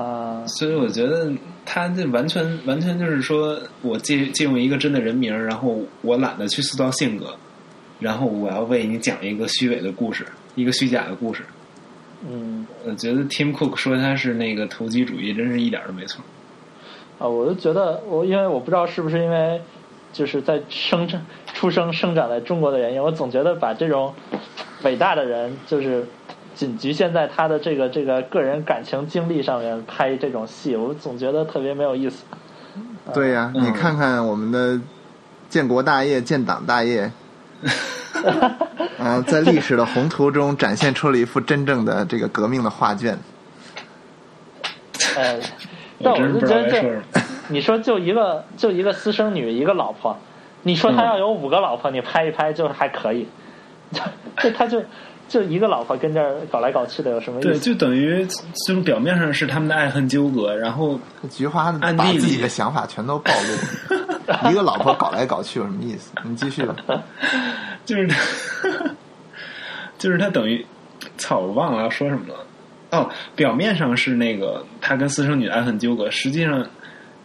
[0.01, 1.29] 啊、所以我觉得
[1.67, 7.35] 他这完全完全就是说我借借用一个真的人名，然后我懒得去塑造性格，
[7.99, 11.43] 然后我要为你讲一个虚伪的故事，一个虚假的故事。
[12.29, 16.25] 嗯我觉得 Tim Cook 说他是那个投机主义，真是一点都没错。
[17.19, 19.61] 啊，我就觉得我因为我不知道是不是因为
[20.13, 21.21] 就是在生长
[21.55, 24.15] 出生生长在中国的原因，我总觉得把这种
[24.85, 26.07] 伟大的人就是
[26.59, 32.25] 仅局限在他的这个这个个人感情经历上面拍这种戏，我总觉得特别没有意思。
[33.15, 34.81] 对呀、嗯你看看我们的
[35.49, 37.13] 建国大业、建党大业，
[38.99, 43.17] 啊，在历史的宏图中展现出了一幅真正的这个革命的画卷。
[45.17, 45.39] 呃，
[46.03, 47.01] 但我就觉得。
[47.51, 50.19] 你说就一个就一个私生女一个老婆，
[50.65, 53.27] 你说他嗯要有五个老婆，你拍一拍就还可以，
[54.37, 54.83] 这他就
[55.29, 58.27] 就一个老婆跟这儿搞来搞去的有什么意思对，就等于
[58.67, 60.99] 就是表面上是他们的爱恨纠葛，然后
[61.31, 66.11] 菊花暗地里把自己的想法全都暴露， 一个老婆搞来搞去有什么意思？
[66.25, 66.75] 你继续吧。
[67.85, 68.17] 就是他，
[69.99, 70.65] 就是他等于，
[71.17, 72.47] 操，我忘了要说什么了。
[72.91, 76.67] 哦，表面上是那个他跟私生女爱恨纠葛，实际上，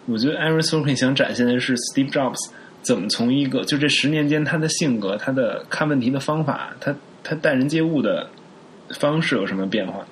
[0.07, 2.49] 我觉得 Aaron Sorkin 想展现的是 Steve Jobs
[2.81, 8.29] 怎么从一个就这十年间他的性格、他的看问题的方法、他他待人接物的
[8.99, 10.05] 方式有什么变化。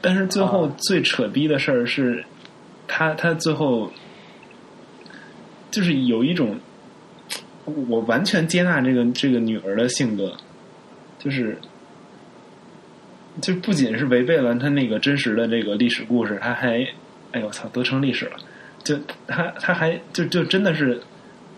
[0.00, 2.24] 但是最后啊最扯逼的事儿是，
[2.86, 3.90] 他他最后
[5.70, 6.56] 就是有一种
[7.64, 10.36] 我完全接纳这个这个女儿的性格，
[11.18, 11.58] 就是
[13.40, 16.86] 就不仅是违背了他那个真实的这个历史故事，他还
[17.32, 18.36] 哎呦我操，都成历史了，
[18.84, 21.00] 就他他还就就真的是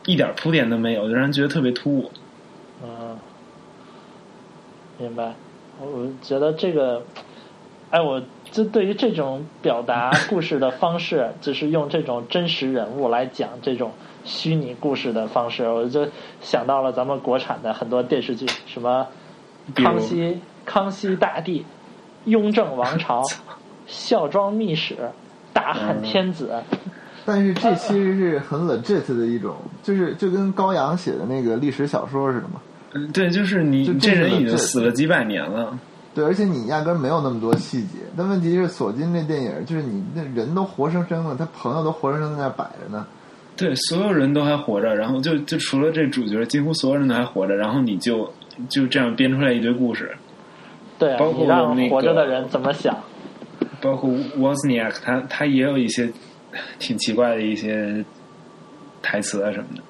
[0.07, 2.11] 一点铺垫都没有，就让人觉得特别突兀。
[5.01, 5.35] 嗯，明白。
[5.81, 7.03] 我觉得这个，
[7.91, 13.93] 哎，我就对于这种表达 故事的方式，就是用这种真实人物来讲这种
[14.25, 16.07] 虚拟故事的方式，我就
[16.43, 19.07] 想到了咱们国产的很多电视剧，什么
[19.75, 21.65] 康熙、康熙大帝、
[22.27, 23.23] 雍正王朝、
[23.87, 24.97] 孝庄秘史、
[25.55, 26.63] 大汉天子。
[27.25, 32.61] 但是这其实是很 legit 的一种，就是就跟高阳写的那个历史小说似的嘛。
[32.93, 35.79] 嗯，对，就是你就这人已经死了几百年了，
[36.15, 37.99] 对，而且你压根儿没有那么多细节。
[38.17, 43.07] 但问题是，索金这电影就是你那人都活生生的，他朋友都活生生在那摆着呢。
[43.57, 48.33] 对，所有人都还活着，然后就就除了这主角，几乎所有人都还活着，然后你就
[48.69, 50.17] 就这样编出来一堆故事，
[50.99, 52.97] 对啊包，括你让那个活着的人怎么想？
[53.81, 56.11] 包括 Wozniak，他他也有一些
[56.79, 58.05] 挺奇怪的一些
[59.01, 59.83] 台词啊什么的。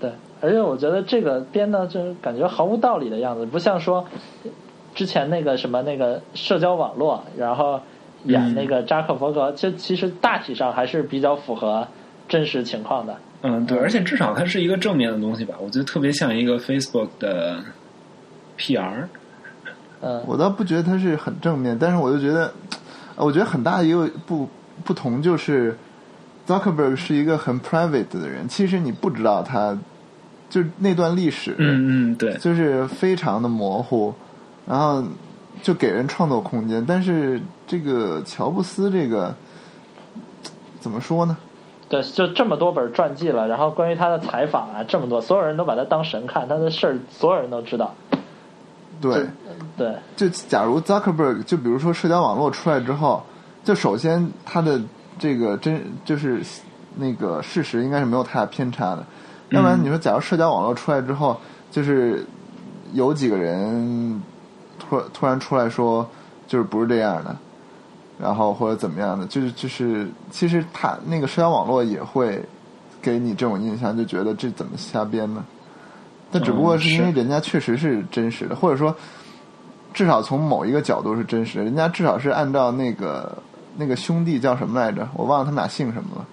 [0.00, 4.04] 对，而且我觉得这个编的就感觉毫无道理的样子，不像说
[4.94, 7.80] 之前那个什么那个社交网络，然后
[8.24, 11.86] 演嗯那个扎克伯格，就其实大体上还是比较符合
[12.28, 13.16] 真实情况的。
[13.42, 17.56] 嗯，对，而且至少它是一个正面的东西吧，我觉得特别像一个 Facebook 的
[18.58, 19.06] PR。
[20.00, 22.52] 嗯，我倒不觉得它是很正面，但是我就觉得，
[23.16, 24.48] 呃我觉得很大的一个不
[24.84, 25.76] 不同就是
[26.46, 29.78] ，Zuckerberg 是一个很 private 的人，其实你不知道他
[30.48, 34.14] 就那段历史，嗯嗯，对，就是非常的模糊，
[34.66, 35.04] 然后
[35.62, 36.84] 就给人创作空间。
[36.86, 39.34] 但是这个乔布斯这个
[40.80, 41.36] 怎么说呢？
[41.88, 47.94] 对，就这么多本传记了，然后关于他的采访啊，这么多，所有人都把他当神看，他的事儿所有人都知道。
[49.00, 49.26] 对，
[49.76, 53.22] 对，就假如 Zuckerberg，就比如说社交网络出来之后，
[53.64, 54.80] 就首先他的
[55.18, 56.42] 这个真就是
[56.96, 59.06] 那个事实应该是没有太大偏差的。
[59.50, 61.38] 要不然你说，假如社交网络出来之后，
[61.70, 62.26] 就是
[62.92, 64.22] 有几个人
[64.78, 66.08] 突突然出来说，
[66.46, 67.36] 就是不是这样的，
[68.18, 72.44] 然后或者怎么样的，就是就是，其实他那个社交网络也会
[73.00, 75.44] 给你这种印象，就觉得这怎么瞎编呢？
[76.30, 78.94] 但只不过是因为人家确实是真实的，或者说
[79.94, 83.42] 至少从某一个角度是真实的，人家至少是按照那个
[83.76, 85.08] 那个兄弟叫什么来着？
[85.14, 86.26] 我忘了他们俩姓什么了。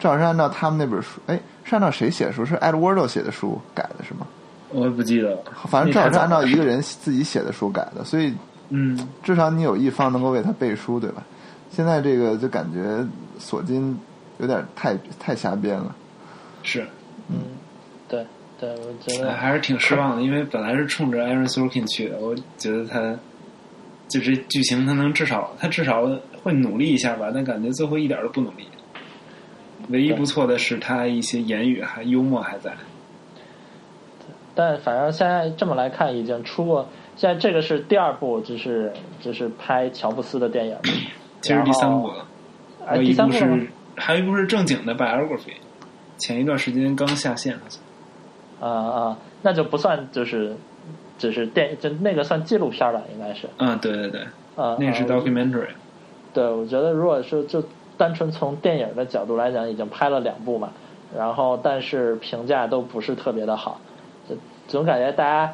[0.00, 2.44] 至少是按照他们那本书，哎，是按照谁写的书？
[2.44, 4.26] 是 Edwardo 写的书改的是吗？
[4.70, 8.32] 我也不记得了，反正至少是按照一个人自己写的书改的，所以
[8.70, 11.22] 嗯，至少你有一方能够为他背书，对吧？
[11.70, 13.06] 现在这个就感觉
[13.38, 13.98] 索金
[14.38, 15.94] 有点太太瞎编了。
[16.62, 16.86] 是，
[17.28, 17.36] 嗯
[18.08, 18.24] 对，
[18.58, 23.14] 对，我觉得哎还是挺失望的，因为本来是冲着 Aaron Sorkin 去的，我觉得他
[24.08, 26.08] 就是剧情他能至少他至少
[26.42, 28.66] 会努力一下吧，但感觉最后一点都不努力。
[29.90, 32.72] 唯一不错的是他一些言语还幽默还在，
[34.54, 36.88] 但反正现在这么来看，已经出过。
[37.16, 40.76] 现在这个是第二部，就是就是拍乔布斯的电影。
[41.42, 42.20] 其实第三部了，
[42.80, 45.54] 啊，还有一部第三部是还有一部是正经的 biography，
[46.18, 47.82] 前一段时间刚下线好像。
[48.60, 50.54] 啊啊，那就不算，就是
[51.18, 53.48] 就是电，就那个算纪录片了，应该是。
[53.58, 54.20] 嗯，对对对，
[54.56, 55.68] 啊，那个是啊 documentary。
[56.32, 57.62] 对，我觉得如果是就
[58.00, 60.70] 单纯从电影的角度来讲，已经拍了两部嘛，
[61.14, 63.78] 然后但是评价都不是特别的好，
[64.26, 64.34] 就
[64.66, 65.52] 总感觉大家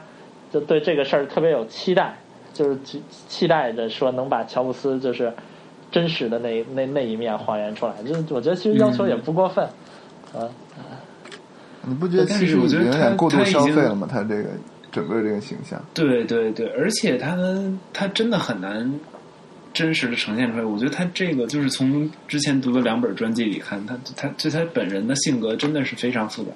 [0.53, 2.15] 就对这个事儿特别有期待，
[2.53, 5.33] 就是期期待着说能把乔布斯就是
[5.91, 9.65] 真实的那那那一面还原出来，就是我觉得其实要求也不过分，
[10.33, 10.47] 啊，
[11.83, 14.07] 你不觉得但其实我觉得有点过度消费了吗？
[14.09, 14.51] 他这个
[14.93, 17.37] 整个这个形象，对对对，而且他
[17.93, 18.89] 他真的很难
[19.77, 20.65] 真实的呈现出来。
[20.65, 26.51] 我觉得他这个就是从之前读的两本专辑里看，他他就他本人的性格真的是非常复杂。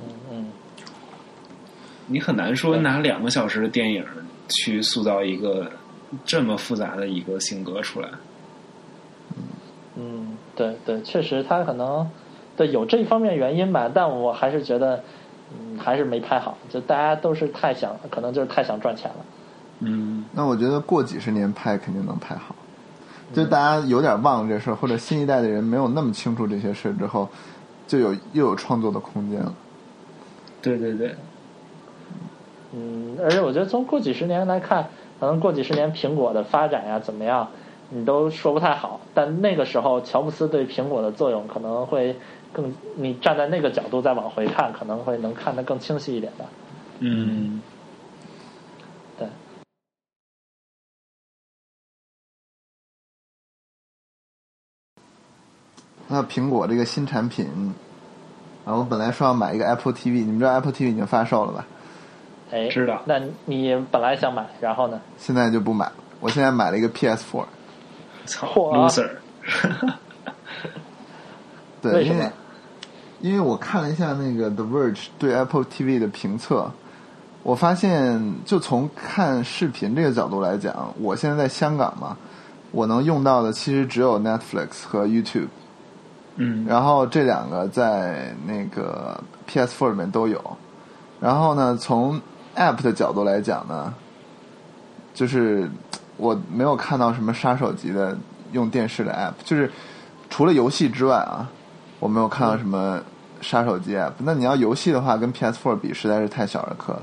[0.00, 0.46] 嗯嗯。
[2.08, 4.04] 你很难说拿两个小时的电影
[4.48, 5.70] 去塑造一个
[6.24, 8.08] 这么复杂的一个性格出来。
[9.94, 12.10] 嗯，对对，确实他可能
[12.56, 15.02] 对有这一方面原因吧，但我还是觉得，
[15.52, 19.16] 嗯，还是没拍好，就大家都是太想，可能就是太想赚钱了。
[19.80, 22.54] 嗯，那我觉得过几十年拍肯定能拍好。
[23.32, 27.28] 就大家有点忘了这事儿，或者新一代的人没有那么清楚这些事儿之后，
[27.88, 29.52] 就有又有创作的空间了。
[30.62, 31.14] 对对对，
[32.72, 34.86] 嗯，而且我觉得从过几十年来看，
[35.18, 37.48] 可能过几十年苹果的发展呀怎么样，
[37.90, 39.00] 你都说不太好。
[39.14, 42.16] 但那个时候，乔布斯对苹果的作用可能会
[42.52, 46.44] 更，你站在那个角度再往回看，可能会能看得更清晰一点吧。
[47.00, 47.75] 嗯，对。
[56.08, 57.74] 那苹果这个新产品，
[58.64, 61.66] 啊，我本来说要买一个 Apple TV，你们知道 Apple TV 已经发售了吧？
[62.52, 65.00] 哎，知道那你本来想买，然后呢？
[65.18, 65.92] 现在就不买了。
[66.20, 67.44] 我现在买了一个 PS4，
[68.24, 69.10] 操嚯，loser，
[71.82, 72.30] 对，因为
[73.20, 76.70] 因为我看了一下那个 The Verge 对 Apple TV 的评测，
[77.42, 82.16] 我发现就从看视频这个角度来讲，我现在在香港嘛，
[82.70, 85.48] 我能用到的其实只有 Netflix 和 YouTube，
[86.36, 89.18] 嗯，然后这两个在那个
[89.48, 90.40] PS4 里面都有。
[91.20, 92.20] 然后呢，从
[92.54, 93.92] App 的角度来讲呢，
[95.14, 95.70] 就是
[96.16, 98.16] 我没有看到什么杀手级的
[98.52, 99.70] 用电视的 App，就是
[100.28, 101.48] 除了游戏之外啊，
[101.98, 103.00] 我没有看到什么
[103.40, 104.12] 杀手级 App。
[104.18, 107.02] 那你要游戏的话，跟 PS4 比实在是太小儿科了。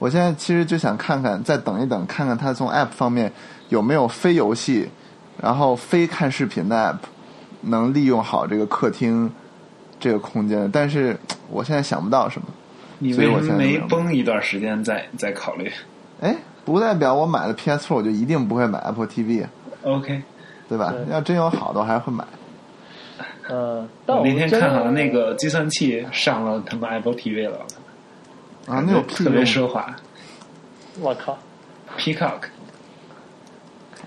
[0.00, 3.32] 我现在其实就想看看，再等一等，看看它从 App 方面
[3.68, 4.88] 有没有非游戏，
[5.40, 6.96] 然后非看视频的 App
[7.62, 9.30] 能利用好这个客厅
[9.98, 10.70] 这个空间。
[10.70, 11.16] 但是
[11.50, 12.46] 我现在想不到什么。
[12.98, 15.68] 你所以我为什么没现在就没有崩一段时间再再考虑
[16.20, 19.50] 哎，不代表我买了 PS4 我就一定不会买 Apple TV 啊
[19.82, 20.22] ，？OK，
[20.68, 20.92] 对吧？
[20.92, 22.24] 对要真有好的，我还是会买。
[23.48, 27.58] 呃，但我那天看好像那个计算器上了他们 Apple TV 了，
[28.68, 29.42] 啊，那有特别？
[29.44, 29.94] 奢华
[31.00, 31.36] 我靠
[31.98, 32.42] ，，Peacock，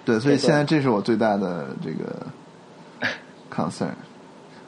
[0.06, 2.26] 对，所以现在这是我最大的这个
[3.56, 3.94] concern。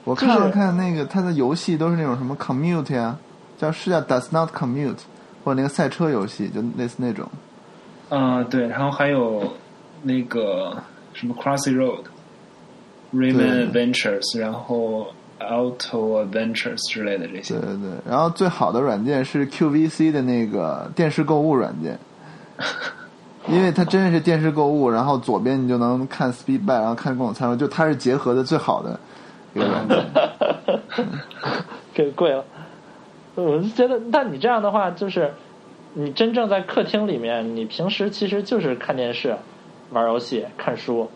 [0.03, 3.19] 我看了看那个他的游戏都是那种什么 Commute 啊，
[3.57, 4.99] 叫是叫 Does Not Commute，
[5.43, 7.27] 或者那个赛车游戏，就类似那种。
[8.09, 9.53] 嗯、对，然后还有
[10.03, 10.81] 那个
[11.13, 12.03] 什么 Crossy Road、
[13.13, 15.07] Rayman 对 Adventures，然后
[15.39, 17.61] Auto Adventures 之类的这些对。
[17.63, 21.99] 对对，然后最好的软件是 QVC 的那个电视购物软件，
[23.49, 28.99] 因为它真的是电视购物，然后左边你就能看 Speed by，然后看各种参数，就它是结合的最好的
[29.53, 30.05] 一个软件。
[31.93, 32.43] 给贵了。
[33.35, 35.33] 我就觉得，那你这样的话，就是
[35.93, 39.35] 你真正在客厅里面，你平时其实就是看电视、
[39.91, 41.09] 玩游戏、看书。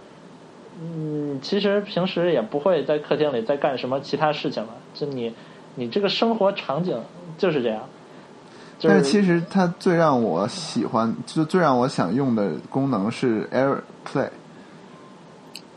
[0.82, 4.69] 嗯，其实平时也不会在客厅里再干什么其他事情了。
[4.93, 5.34] 就你，
[5.75, 6.99] 你这个生活场景
[7.38, 7.82] 就是这样。
[8.82, 14.29] 就但是其实它最让我喜欢，就最让我想用的功能是 AirPlay。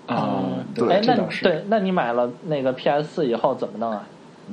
[0.07, 0.41] 啊、
[0.75, 4.03] 对哎，那对，那你买了那个 PS 四以后怎么弄啊？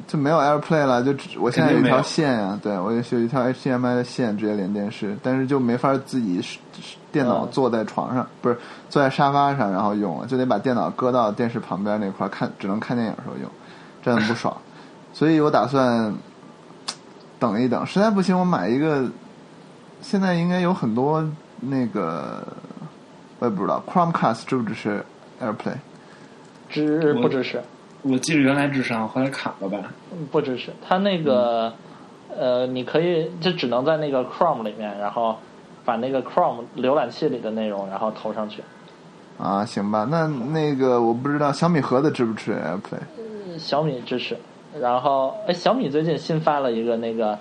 [0.05, 8.57] 就没有 AirPlay 了，就只我现在有一条线呀、对我有一条 HDMI 的线直接连电视，但是就没法自己是是电脑嗯坐在床上，不是
[8.89, 13.49] 坐在沙发上然后用了，就得把电脑搁到电视旁边那块儿看，只能看电影的时候用，
[14.01, 14.55] 这很不爽。
[15.13, 16.13] 所以我打算
[17.41, 19.09] 等一等，实在不行我买一个，
[19.99, 21.27] 现在应该有很多
[21.59, 22.45] 那个
[23.39, 25.03] 我也不知道 Chromecast 支不支持
[25.41, 25.77] AirPlay。
[26.69, 27.59] 支不支持？
[28.03, 29.79] 我记得原来智商，后来砍了吧？
[30.11, 30.71] 嗯不支持。
[30.87, 31.73] 它那个、
[32.29, 35.35] 呃，你可以就只能在那个 Chrome 里面，然后
[35.83, 38.61] 把那个 Chrome 浏览器里的内容然后投上去。
[39.39, 43.57] 啊，行吧，那那个我不知道小米盒子支不支持 AirPlay。
[43.57, 44.37] 小米支持，
[44.79, 47.37] 然后哎，小米最近新发了一个那个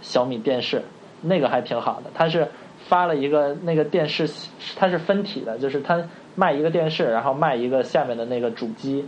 [0.00, 0.82] 小米电视，
[1.20, 2.10] 那个还挺好的。
[2.14, 2.48] 它是
[2.88, 4.28] 发了一个那个电视，
[4.76, 6.02] 它是分体的，就是它
[6.34, 9.06] 卖一个电视，然后卖一个下面的那个主机，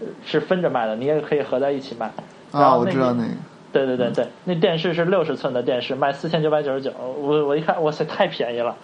[0.00, 2.10] 呃是分着卖的，你也可以合在一起卖。
[2.52, 3.30] 然啊，我知道那个。
[3.70, 6.90] 对对对对，那电视是六十寸的电视，卖四千九百九十九。
[6.98, 8.74] 我我一看，哇塞，太便宜了。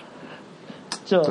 [1.06, 1.22] 就，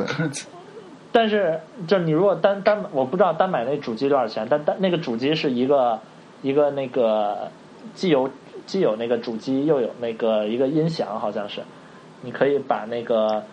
[1.11, 5.99] 但是就是你如果单单我不知道单买那主机多少钱，但单那个主机是一个
[6.43, 7.49] 一个那个
[7.95, 8.29] 既有
[8.67, 11.61] 既有那个主机又有那个一个音响，好像是，
[12.21, 13.43] 你可以把那个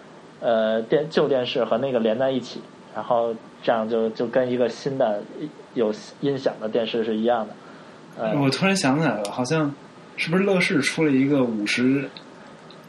[0.40, 2.60] 呃电旧电视和那个连在一起，
[2.94, 5.22] 然后这样就就跟一个新的
[5.74, 7.54] 有音响的电视是一样的。
[8.18, 9.72] 呃，我突然想起来了，好像
[10.16, 12.10] 是不是乐视出了一个五十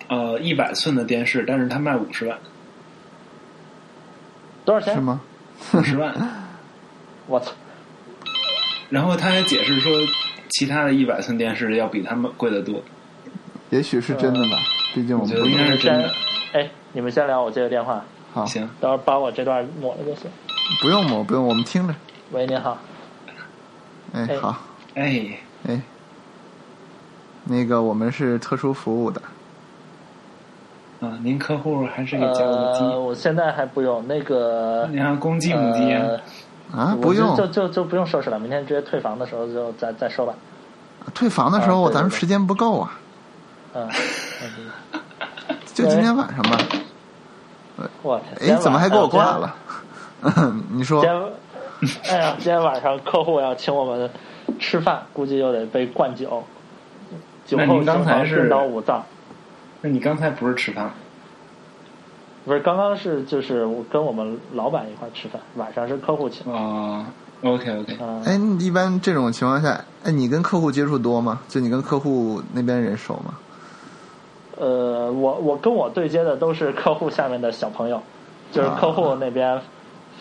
[0.08, 2.38] 呃一百寸的电视，但是它卖五十万，
[4.66, 4.95] 多少钱？
[4.95, 5.02] 嗯是？
[5.02, 5.22] 吗？
[5.74, 6.14] 五十万。
[7.28, 7.52] 我操！
[8.92, 9.92] 然后他还解释说，
[10.50, 12.80] 其他的一百寸电视要比他们贵得多。
[13.70, 14.58] 也许是真的吧，
[14.94, 16.14] 毕竟我们我觉得应不懂该是真的，
[16.52, 20.30] 哎，你们先聊，我接个电话，好，行，到时候把我这段抹了就行。
[20.82, 21.96] 不用抹，不用，我们听着。
[22.32, 22.78] 喂，您好，
[24.12, 24.38] 哎，哎。
[24.39, 24.58] 好，
[24.96, 25.38] 哎，
[25.70, 25.82] 哎，
[27.46, 29.22] 那个我们是特殊服务的，
[31.00, 36.22] 啊，您客户还是给加个鸡，呃，我现在还不用那个，你看公鸡母鸡啊，呃
[36.76, 40.34] 啊，不用就就就不用收拾了，明天直接退房的时候就再再收吧。
[41.13, 42.97] 退房的时候，啊对对对咱们时间不够啊，
[43.74, 43.89] 嗯，
[44.43, 44.99] 嗯
[45.74, 46.57] 就今天晚上吧。
[48.03, 49.55] 我天，哎，怎么还给我哎挂了？
[50.72, 51.09] 你说今
[52.11, 54.09] 哎呀，今天晚上客户要请我们
[54.59, 56.43] 吃饭，估计又得被灌酒，
[57.47, 59.03] 酒后刚才是房颠倒五脏。
[59.82, 60.91] 那你刚才不是吃饭？
[62.44, 66.52] 不是，刚刚是就是我跟我们老板一块儿吃饭，晚上是客户请。
[66.52, 67.06] 啊
[67.44, 71.39] ，OK OK，嗯，哎，一般这种情况下，哎，你跟客户接触多吗？
[71.48, 73.38] 就你跟客户那边人熟吗？
[74.58, 78.02] 呃，我我跟我对接的都是客户下面的小朋友，
[78.52, 79.60] 就是客户那边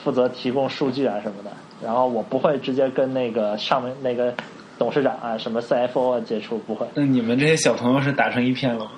[0.03, 1.51] 负责提供数据啊什么的，
[1.83, 4.33] 然后我不会直接跟那个上面那个
[4.79, 8.91] 董事长啊什么 CFO 啊接触，不会，那你们这些小朋友是打成一片了吗？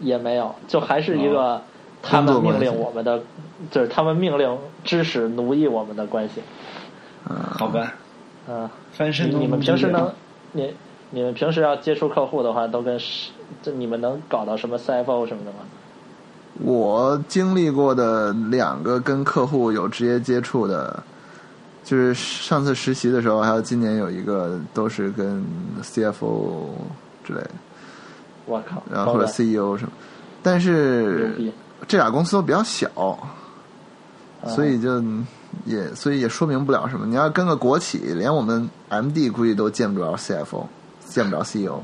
[0.00, 1.60] 也没有，就还是一个哦。
[2.06, 3.18] 他们命令我们的，
[3.70, 6.42] 就是他们命令、指使、奴役我们的关系。
[7.30, 7.94] 嗯，好吧，
[8.46, 10.12] 嗯、翻身你你们平时能，
[10.52, 10.74] 你
[11.08, 13.30] 你们平时要接触客户的话，都跟是
[13.62, 15.60] 这你们能搞到什么 CFO 什么的吗？
[16.62, 21.02] 我经历过的两个跟客户有直接接触的，
[21.82, 25.42] 就是上次实习的时候，还有今年有一个都是跟
[25.82, 26.66] CFO
[27.24, 27.50] 之类的，
[28.46, 29.92] 我靠，然后或者 CEO 什么，
[30.42, 31.52] 但是，
[31.88, 32.88] 这俩公司都比较小，
[34.42, 35.02] 嗯所以就
[35.64, 37.06] 也所以也说明不了什么。
[37.06, 40.66] 你要跟个国企，连我们 MD 估计都见不着 CFO，
[41.00, 41.78] 见不着 CEO，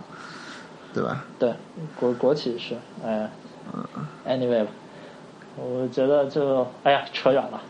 [0.93, 1.25] 对吧？
[1.39, 1.55] 对
[1.99, 3.31] 国国企是，哎
[4.27, 4.71] ，anyway，吧
[5.57, 7.61] 我觉得就哎呀扯远了，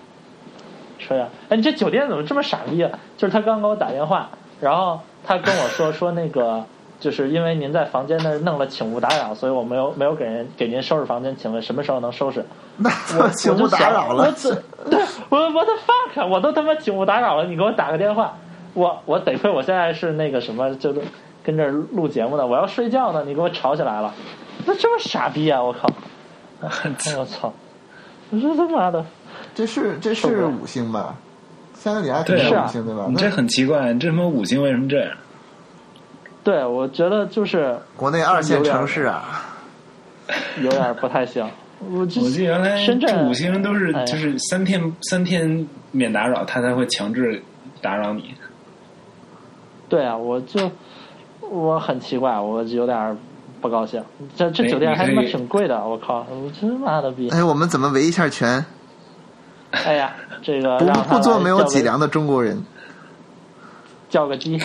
[0.99, 1.29] 扯远。
[1.49, 2.99] 哎，你这酒店怎么这么傻逼啊？
[3.17, 4.29] 就是他刚给我打电话，
[4.61, 6.65] 然后他跟我说说那个
[7.01, 12.45] 就是因为您在房间那儿弄了请勿打扰，所以我没有没有给人给您收拾房间，请问什么时候能收拾？
[12.77, 14.25] 那我 请勿打扰了。
[14.27, 14.55] 我这
[14.89, 18.37] 对我我的 fuck，我都他妈请勿打扰了，你给我打个电话，
[18.75, 21.01] 我我得亏我现在是那个什么，就是
[21.43, 24.13] 跟这儿录节目呢，我要睡觉呢，你给我吵起来了，
[24.67, 25.63] 那这么傻逼啊！
[25.63, 25.89] 我靠！
[26.61, 26.71] 哎
[27.19, 27.53] 我操！
[28.31, 29.03] 我说他妈的，
[29.55, 31.15] 这是这是五星吧？
[31.75, 33.07] 香格里拉肯定对是啊五星对吧？
[33.09, 35.11] 你这很奇怪，这他妈五星为什么这样？
[36.43, 39.57] 对我觉得就是国内二线城市啊，
[40.63, 41.49] 有点不太行。
[41.93, 47.43] 我记得原来深圳五星都是就是三天三天免打扰，他才会强制
[47.81, 48.35] 打扰你。
[49.89, 50.71] 对啊，我就
[51.41, 53.19] 我很奇怪，我有点
[53.61, 54.03] 不高兴。
[54.37, 56.27] 这这哎酒店还他妈挺贵的，我靠！
[56.31, 57.29] 我真妈的逼！
[57.31, 58.65] 哎，我们怎么围一下权？
[59.71, 62.63] 哎呀，这个不不做没有脊梁的中国人。
[64.09, 64.61] 叫个鸡，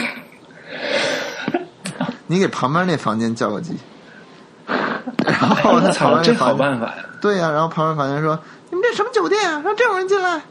[2.27, 3.77] 你给旁边那房间叫个鸡，
[4.67, 7.05] 然后他旁操，边这好那房间办法呀！
[7.21, 8.37] 对呀、然后旁边房间说
[8.69, 9.61] ：“你们这什么酒店啊？
[9.63, 10.41] 让这种人进来？”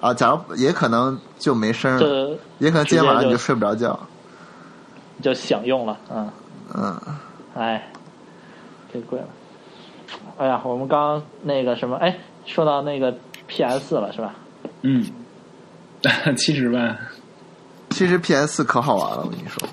[0.00, 3.98] 啊，假如也可能就没声了，也可能今天晚上你就睡不着觉。
[5.22, 6.30] 就享用了，嗯，
[6.74, 7.00] 嗯，
[7.54, 7.90] 哎，
[8.92, 9.26] 太贵了。
[10.36, 12.14] 哎呀，我们刚刚那个什么，哎，
[12.44, 13.14] 说到那个
[13.46, 14.34] PS 了是吧？
[14.82, 15.02] 嗯，
[16.36, 16.96] 七十万，
[17.90, 19.66] 其实 PS 四可好玩了，我跟你说，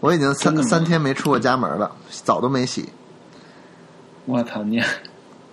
[0.00, 1.90] 我已经三三天没出过家门了，
[2.24, 2.88] 澡都没洗，
[4.26, 4.82] 我操你！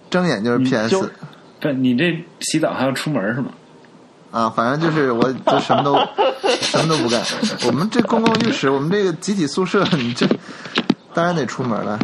[0.10, 1.12] 睁眼就是 PS
[1.60, 3.50] 不，你这洗澡还要出门是吗？
[4.32, 5.96] 啊，反正就是我就什么都
[6.62, 7.24] 什么都不干。
[7.66, 10.28] 我们这公共浴室，我们这个集体宿舍，你这
[11.14, 12.00] 当然得出门了。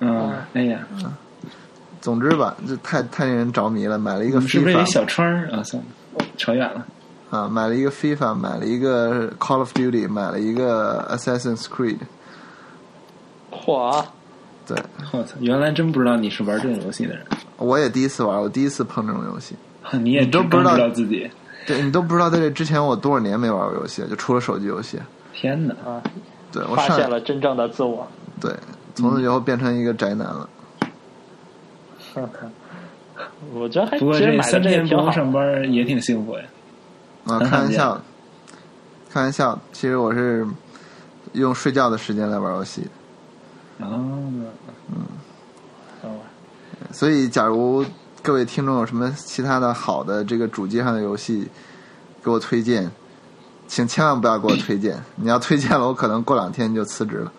[0.00, 0.78] 嗯，哎呀，
[2.00, 5.62] 总之吧，这太太令人着迷了，买了一个你是不是小窗儿啊？
[5.62, 6.86] 算了，扯远了。
[7.32, 11.96] 啊，买了一个 FIFA，买了一个 Call of Duty，买了一个 Assassin's Creed。
[13.50, 14.04] 嚯，
[14.66, 14.76] 对，
[15.12, 17.24] 我操，原来真不知道你是玩这种游戏的人，
[17.56, 19.56] 我也第一次玩，我第一次碰这种游戏。
[19.92, 21.30] 你也你都不知道自己。
[21.66, 24.98] 对你都不知道，在这之前我多少年没玩过游戏，就除了手机游戏。
[25.32, 25.74] 天哪！
[25.86, 26.02] 啊，
[26.52, 28.06] 对我上发现了真正的自我。
[28.42, 28.54] 对，
[28.94, 30.48] 从此以后变成一个宅男了。
[33.54, 35.10] 我觉得还不过这三天不用。
[35.12, 36.44] 上班也挺幸福呀。
[37.26, 38.00] 啊，开玩笑，
[39.10, 39.58] 开玩笑。
[39.72, 40.46] 其实我是
[41.32, 42.88] 用睡觉的时间来玩游戏，
[43.80, 44.46] 啊，嗯
[46.90, 47.84] 所以假如
[48.22, 51.48] 各位听众有什么其他的好的这个主机上的游戏
[52.22, 52.90] 给我推荐，
[53.66, 55.02] 请千万不要给我推荐。
[55.16, 57.32] 你要推荐了，我可能过两天就辞职了。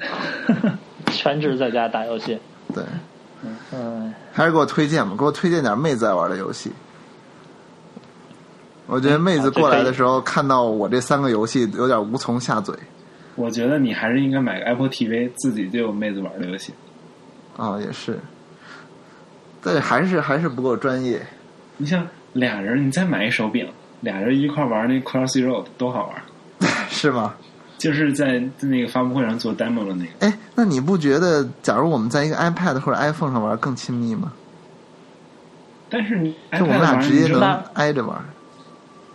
[1.10, 2.38] 全职在家打游戏。
[2.74, 2.84] 对，
[3.72, 6.70] 嗯，还是给我推荐吧，给我推荐点妹子爱玩的游戏。
[8.88, 12.74] 我觉得妹子过来的时候，看到我这三个游戏，有点无从下嘴
[13.36, 16.72] 我觉得你还是应该买个 Apple TV，自己就有妹子玩的游戏。
[17.56, 18.18] 啊，也是，
[19.62, 21.20] 但是还是还是不够专业。
[21.76, 23.68] 你像俩人，你再买一手柄，
[24.00, 26.68] 俩人一块玩那 Cross Zero 多好玩！
[26.88, 27.34] 是吗？
[27.76, 30.26] 就是在那个发布会上做 demo 的那个。
[30.26, 34.32] 哎，那你不觉得，假如我们在一个 iPad 或者 iPhone 上玩更亲密吗？
[35.90, 37.40] 但是你就我们俩直接能
[37.74, 38.18] 挨着玩。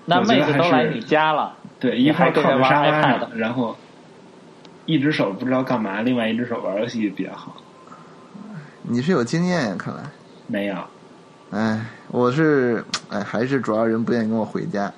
[0.05, 3.75] 那妹子都来你家了，对一块靠着沙发 iPad 上，然后
[4.85, 7.55] 一只手不知道干嘛，另外一只手玩游戏比较好。
[8.81, 10.03] 你是有经验呀，看来。
[10.47, 10.75] 没有，
[11.51, 14.91] 哎，我是哎，还是主要人不愿意跟我回家。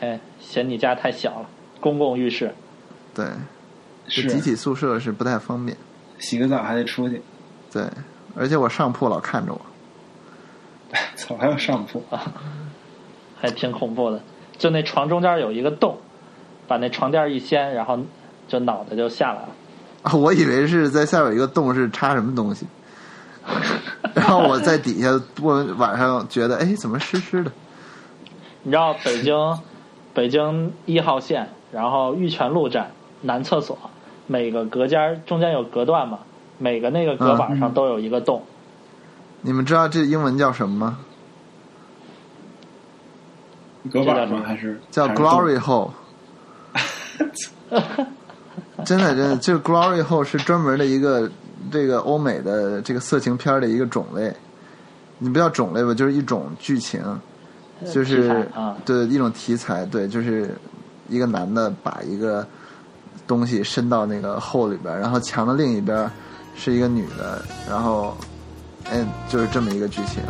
[0.00, 1.48] 哎，嫌你家太小了，
[1.80, 2.54] 公共浴室。
[3.12, 3.26] 对，
[4.06, 5.76] 是集体宿舍是不太方便。
[6.20, 7.20] 洗个澡还得出去。
[7.72, 7.84] 对，
[8.36, 9.60] 而且我上铺老看着我。
[11.16, 12.32] 操，还有上铺啊，
[13.40, 14.20] 还挺恐怖的。
[14.56, 15.98] 就那床中间有一个洞，
[16.68, 17.98] 把那床垫一掀，然后
[18.46, 19.48] 就脑袋就下来了。
[20.02, 22.66] 啊，我以为是在下边有一个洞是插什么东西，
[24.14, 27.50] 然后我在底下，我晚上觉得哎，怎么湿湿的？
[28.62, 29.58] 你知道北京
[30.14, 32.92] 北京一号线，然后玉泉路站
[33.22, 33.76] 男厕所，
[34.26, 36.20] 每个隔间中间有隔断嘛，
[36.58, 38.42] 每个那个隔板上都有一个洞。
[39.46, 40.98] 你们知道这英文叫什么吗？
[43.92, 45.90] 隔板这叫 glory hole。
[48.86, 51.30] 真的，真的，这个 glory hole 是专门的一个
[51.70, 54.34] 这个欧美的这个色情片的一个种类。
[55.18, 57.02] 你不叫种类吧，就是一种剧情，
[57.92, 60.54] 就是啊对一种题材，对，就是
[61.10, 62.46] 一个男的把一个
[63.26, 66.10] 东西伸到那个 hole 里边，然后墙的另一边
[66.56, 68.16] 是一个女的，然后
[68.90, 70.22] 哎，就是这么一个剧情。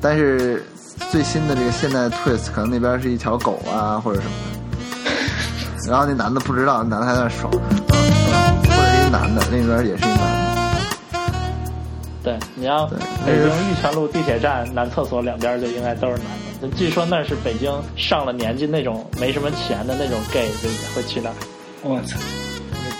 [0.00, 0.64] 但是
[1.10, 5.90] 最新的这个现代 twist，可能那边是一条狗啊，或者什么的。
[5.90, 10.18] 然后那男的不知道，男的还在那爽，嗯嗯，或者是一男的，那边也是一男
[11.12, 11.20] 的，
[12.22, 16.24] 对，你要北京玉泉路地铁站男厕所两边就应该都是男
[16.60, 16.68] 的。
[16.76, 21.34] 据说那是北京上了年纪那种没什么钱的那种 gay 就会去那儿，
[21.82, 22.18] 我操！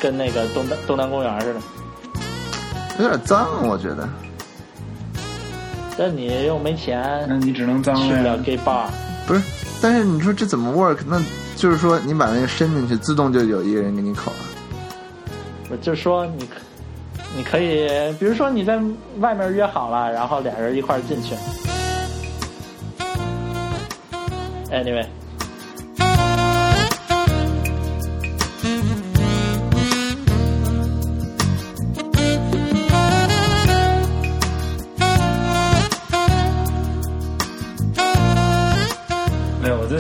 [0.01, 1.61] 跟那个东单东单公园似的。
[2.99, 4.07] 有点脏，我觉得。
[5.97, 8.43] 但你又没钱，那你只能脏去不了了。
[8.43, 8.87] gay bar。
[9.27, 9.43] 不是，
[9.81, 10.99] 但是你说这怎么 work？
[11.07, 11.23] 那
[11.57, 14.39] 就是说你把那个伸进去，自动就有一个人给你口了。
[15.71, 16.57] 我就说你可，
[17.37, 17.89] 你可以，
[18.19, 18.79] 比如说你在
[19.21, 21.35] 外面约好了，然后俩人一块儿进去。
[24.71, 25.07] Anyway，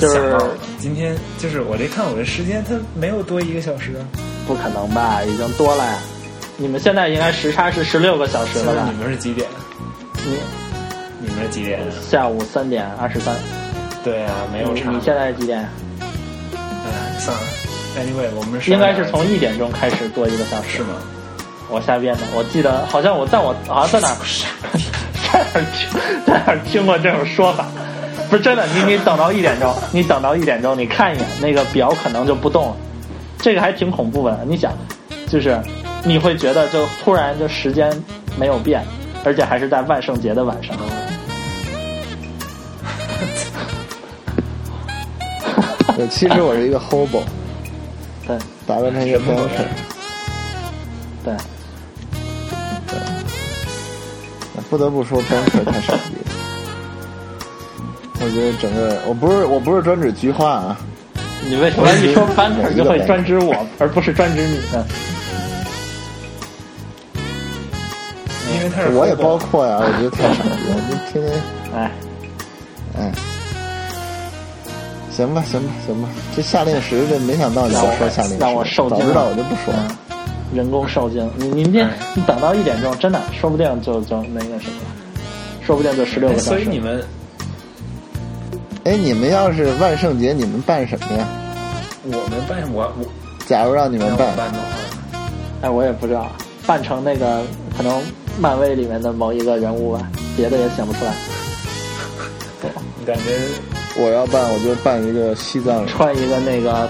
[0.05, 0.39] 就就是
[0.79, 4.03] 今天就是我这看我这时间，它没有多一个小时啊。
[4.47, 5.23] 不可能吧？
[5.23, 5.99] 已经多了呀！
[6.59, 9.03] 你们现在应该时差是十六个小时了吧你？
[9.03, 9.49] 们是几点？
[10.23, 10.37] 你
[11.19, 11.81] 你们是几点？
[12.11, 13.35] 下午三点二十三，
[14.05, 14.91] 对啊，没有差。
[14.91, 15.67] 你你现在是几点？
[16.61, 17.43] 哎，算了。
[17.97, 20.97] Anyway，我们是应该是从一点钟开始多一个小时是吗？
[21.71, 24.21] 我瞎编的，我记得好像我，在我好像在哪儿
[25.33, 27.67] 在哪儿听在哪儿听过这种说法，
[28.35, 28.67] 不是真的。
[28.75, 32.77] 你你等到一点钟，你等到一点钟，你看一眼那个表，可能就不动了。
[33.39, 34.41] 这个还挺恐怖的。
[34.45, 34.73] 你想，
[35.29, 35.57] 就是
[36.03, 37.97] 你会觉得就突然就时间
[38.37, 38.85] 没有变，
[39.23, 40.77] 而且还是在万圣节的晚上。
[45.97, 47.23] 对，其实我是一个 hobo，
[48.27, 49.65] 对打扮成一个 banker。
[51.23, 51.37] 对，
[54.69, 56.34] 不得不说 banker 太傻逼了。
[58.25, 60.79] 我觉得整个，我不是我不是专指菊花啊，
[61.47, 64.85] 你为什么一说 banker 就会专指我，而不是专指你呢？
[68.55, 71.43] 因为他是我也包括呀，我觉得太傻逼了，就天天。
[71.75, 71.91] 哎，
[72.99, 73.13] 哎，
[75.11, 79.87] 行吧，行吧，行吧，这夏令时这没想到你要说夏令时，让我受惊了早知道我就不说了。
[79.89, 79.97] 嗯
[80.55, 84.77] 人工受精，你你这你等到一点钟，真的说不定就就那个什么，
[85.67, 86.49] 说不定就十六哎个小时。
[86.51, 87.05] 所以你们
[88.85, 91.27] 哎，你们要是万圣节，你们办什么呀？
[92.05, 93.07] 我们办我我
[93.47, 94.65] 假如让你们办，办的话，
[95.63, 96.27] 哎，我也不知道，
[96.67, 97.41] 扮成那个
[97.77, 98.03] 可能
[98.39, 100.07] 漫威里面的某一个人物吧，
[100.37, 101.15] 别的也想不出来。
[103.01, 103.23] 你感觉
[103.97, 105.87] 我要办，我就办一个西藏人。
[105.89, 106.87] 穿一个那个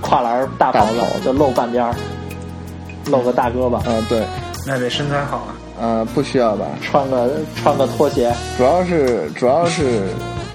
[0.00, 1.92] 跨栏大袍子就露半边儿，
[3.06, 4.24] 露个大胳膊，嗯，对，
[4.64, 5.50] 那得身材好啊。
[5.80, 6.64] 啊，不需要吧？
[6.80, 10.04] 穿个穿个拖鞋，主要是主要是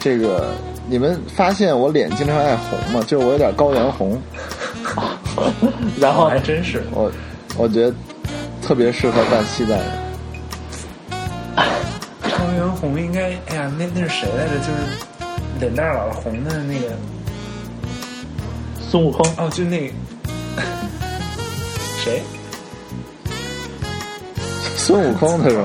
[0.01, 0.53] 这个，
[0.89, 3.01] 你们发现我脸经常爱红吗？
[3.07, 4.19] 就是我有点高原红，
[5.99, 7.11] 然后还真是，我
[7.55, 7.93] 我觉得
[8.63, 9.85] 特别适合扮西藏人。
[12.23, 14.57] 高原红应该，哎呀，那那是谁来着？
[14.57, 14.71] 就是
[15.59, 16.95] 脸蛋老是红的那个，
[18.89, 19.93] 孙悟空哦，就那个
[22.03, 22.23] 谁
[24.75, 25.61] 孙悟空他说，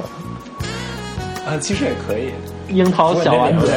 [1.47, 1.57] 啊？
[1.59, 2.32] 其实也可以，
[2.69, 3.71] 樱桃小丸子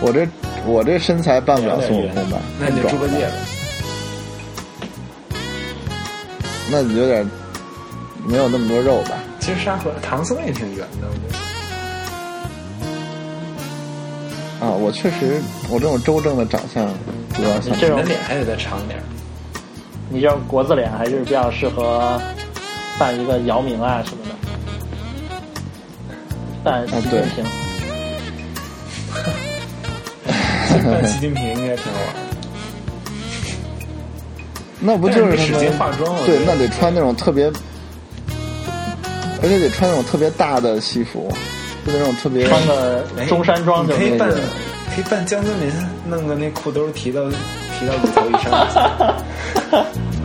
[0.00, 0.26] 我这
[0.66, 2.38] 我这身材扮不了孙悟空吧？
[2.60, 3.32] 那你就猪八戒吧。
[6.70, 7.28] 那你有点
[8.26, 9.16] 没有那么多肉吧？
[9.38, 11.20] 其实沙和唐僧也挺圆的，我觉
[14.60, 14.66] 得。
[14.66, 16.88] 啊，我确实，我这种周正的长相
[17.34, 19.02] 主要像你这种脸还得再长点儿。
[20.10, 22.20] 你这种国字脸还是比较适合
[22.98, 24.34] 扮一个姚明啊什么的，
[26.64, 27.44] 扮习近对平。
[30.84, 32.14] 扮习近平应该挺好玩。
[34.78, 37.50] 那不就是使劲化妆我觉对，那得穿那种特别，
[39.42, 41.32] 而且得穿那种特别大的西服，
[41.86, 45.72] 就那种特别穿个中山装就可以可以扮江泽民，
[46.06, 47.22] 弄个那裤兜提到
[47.78, 48.52] 提到骨头以上。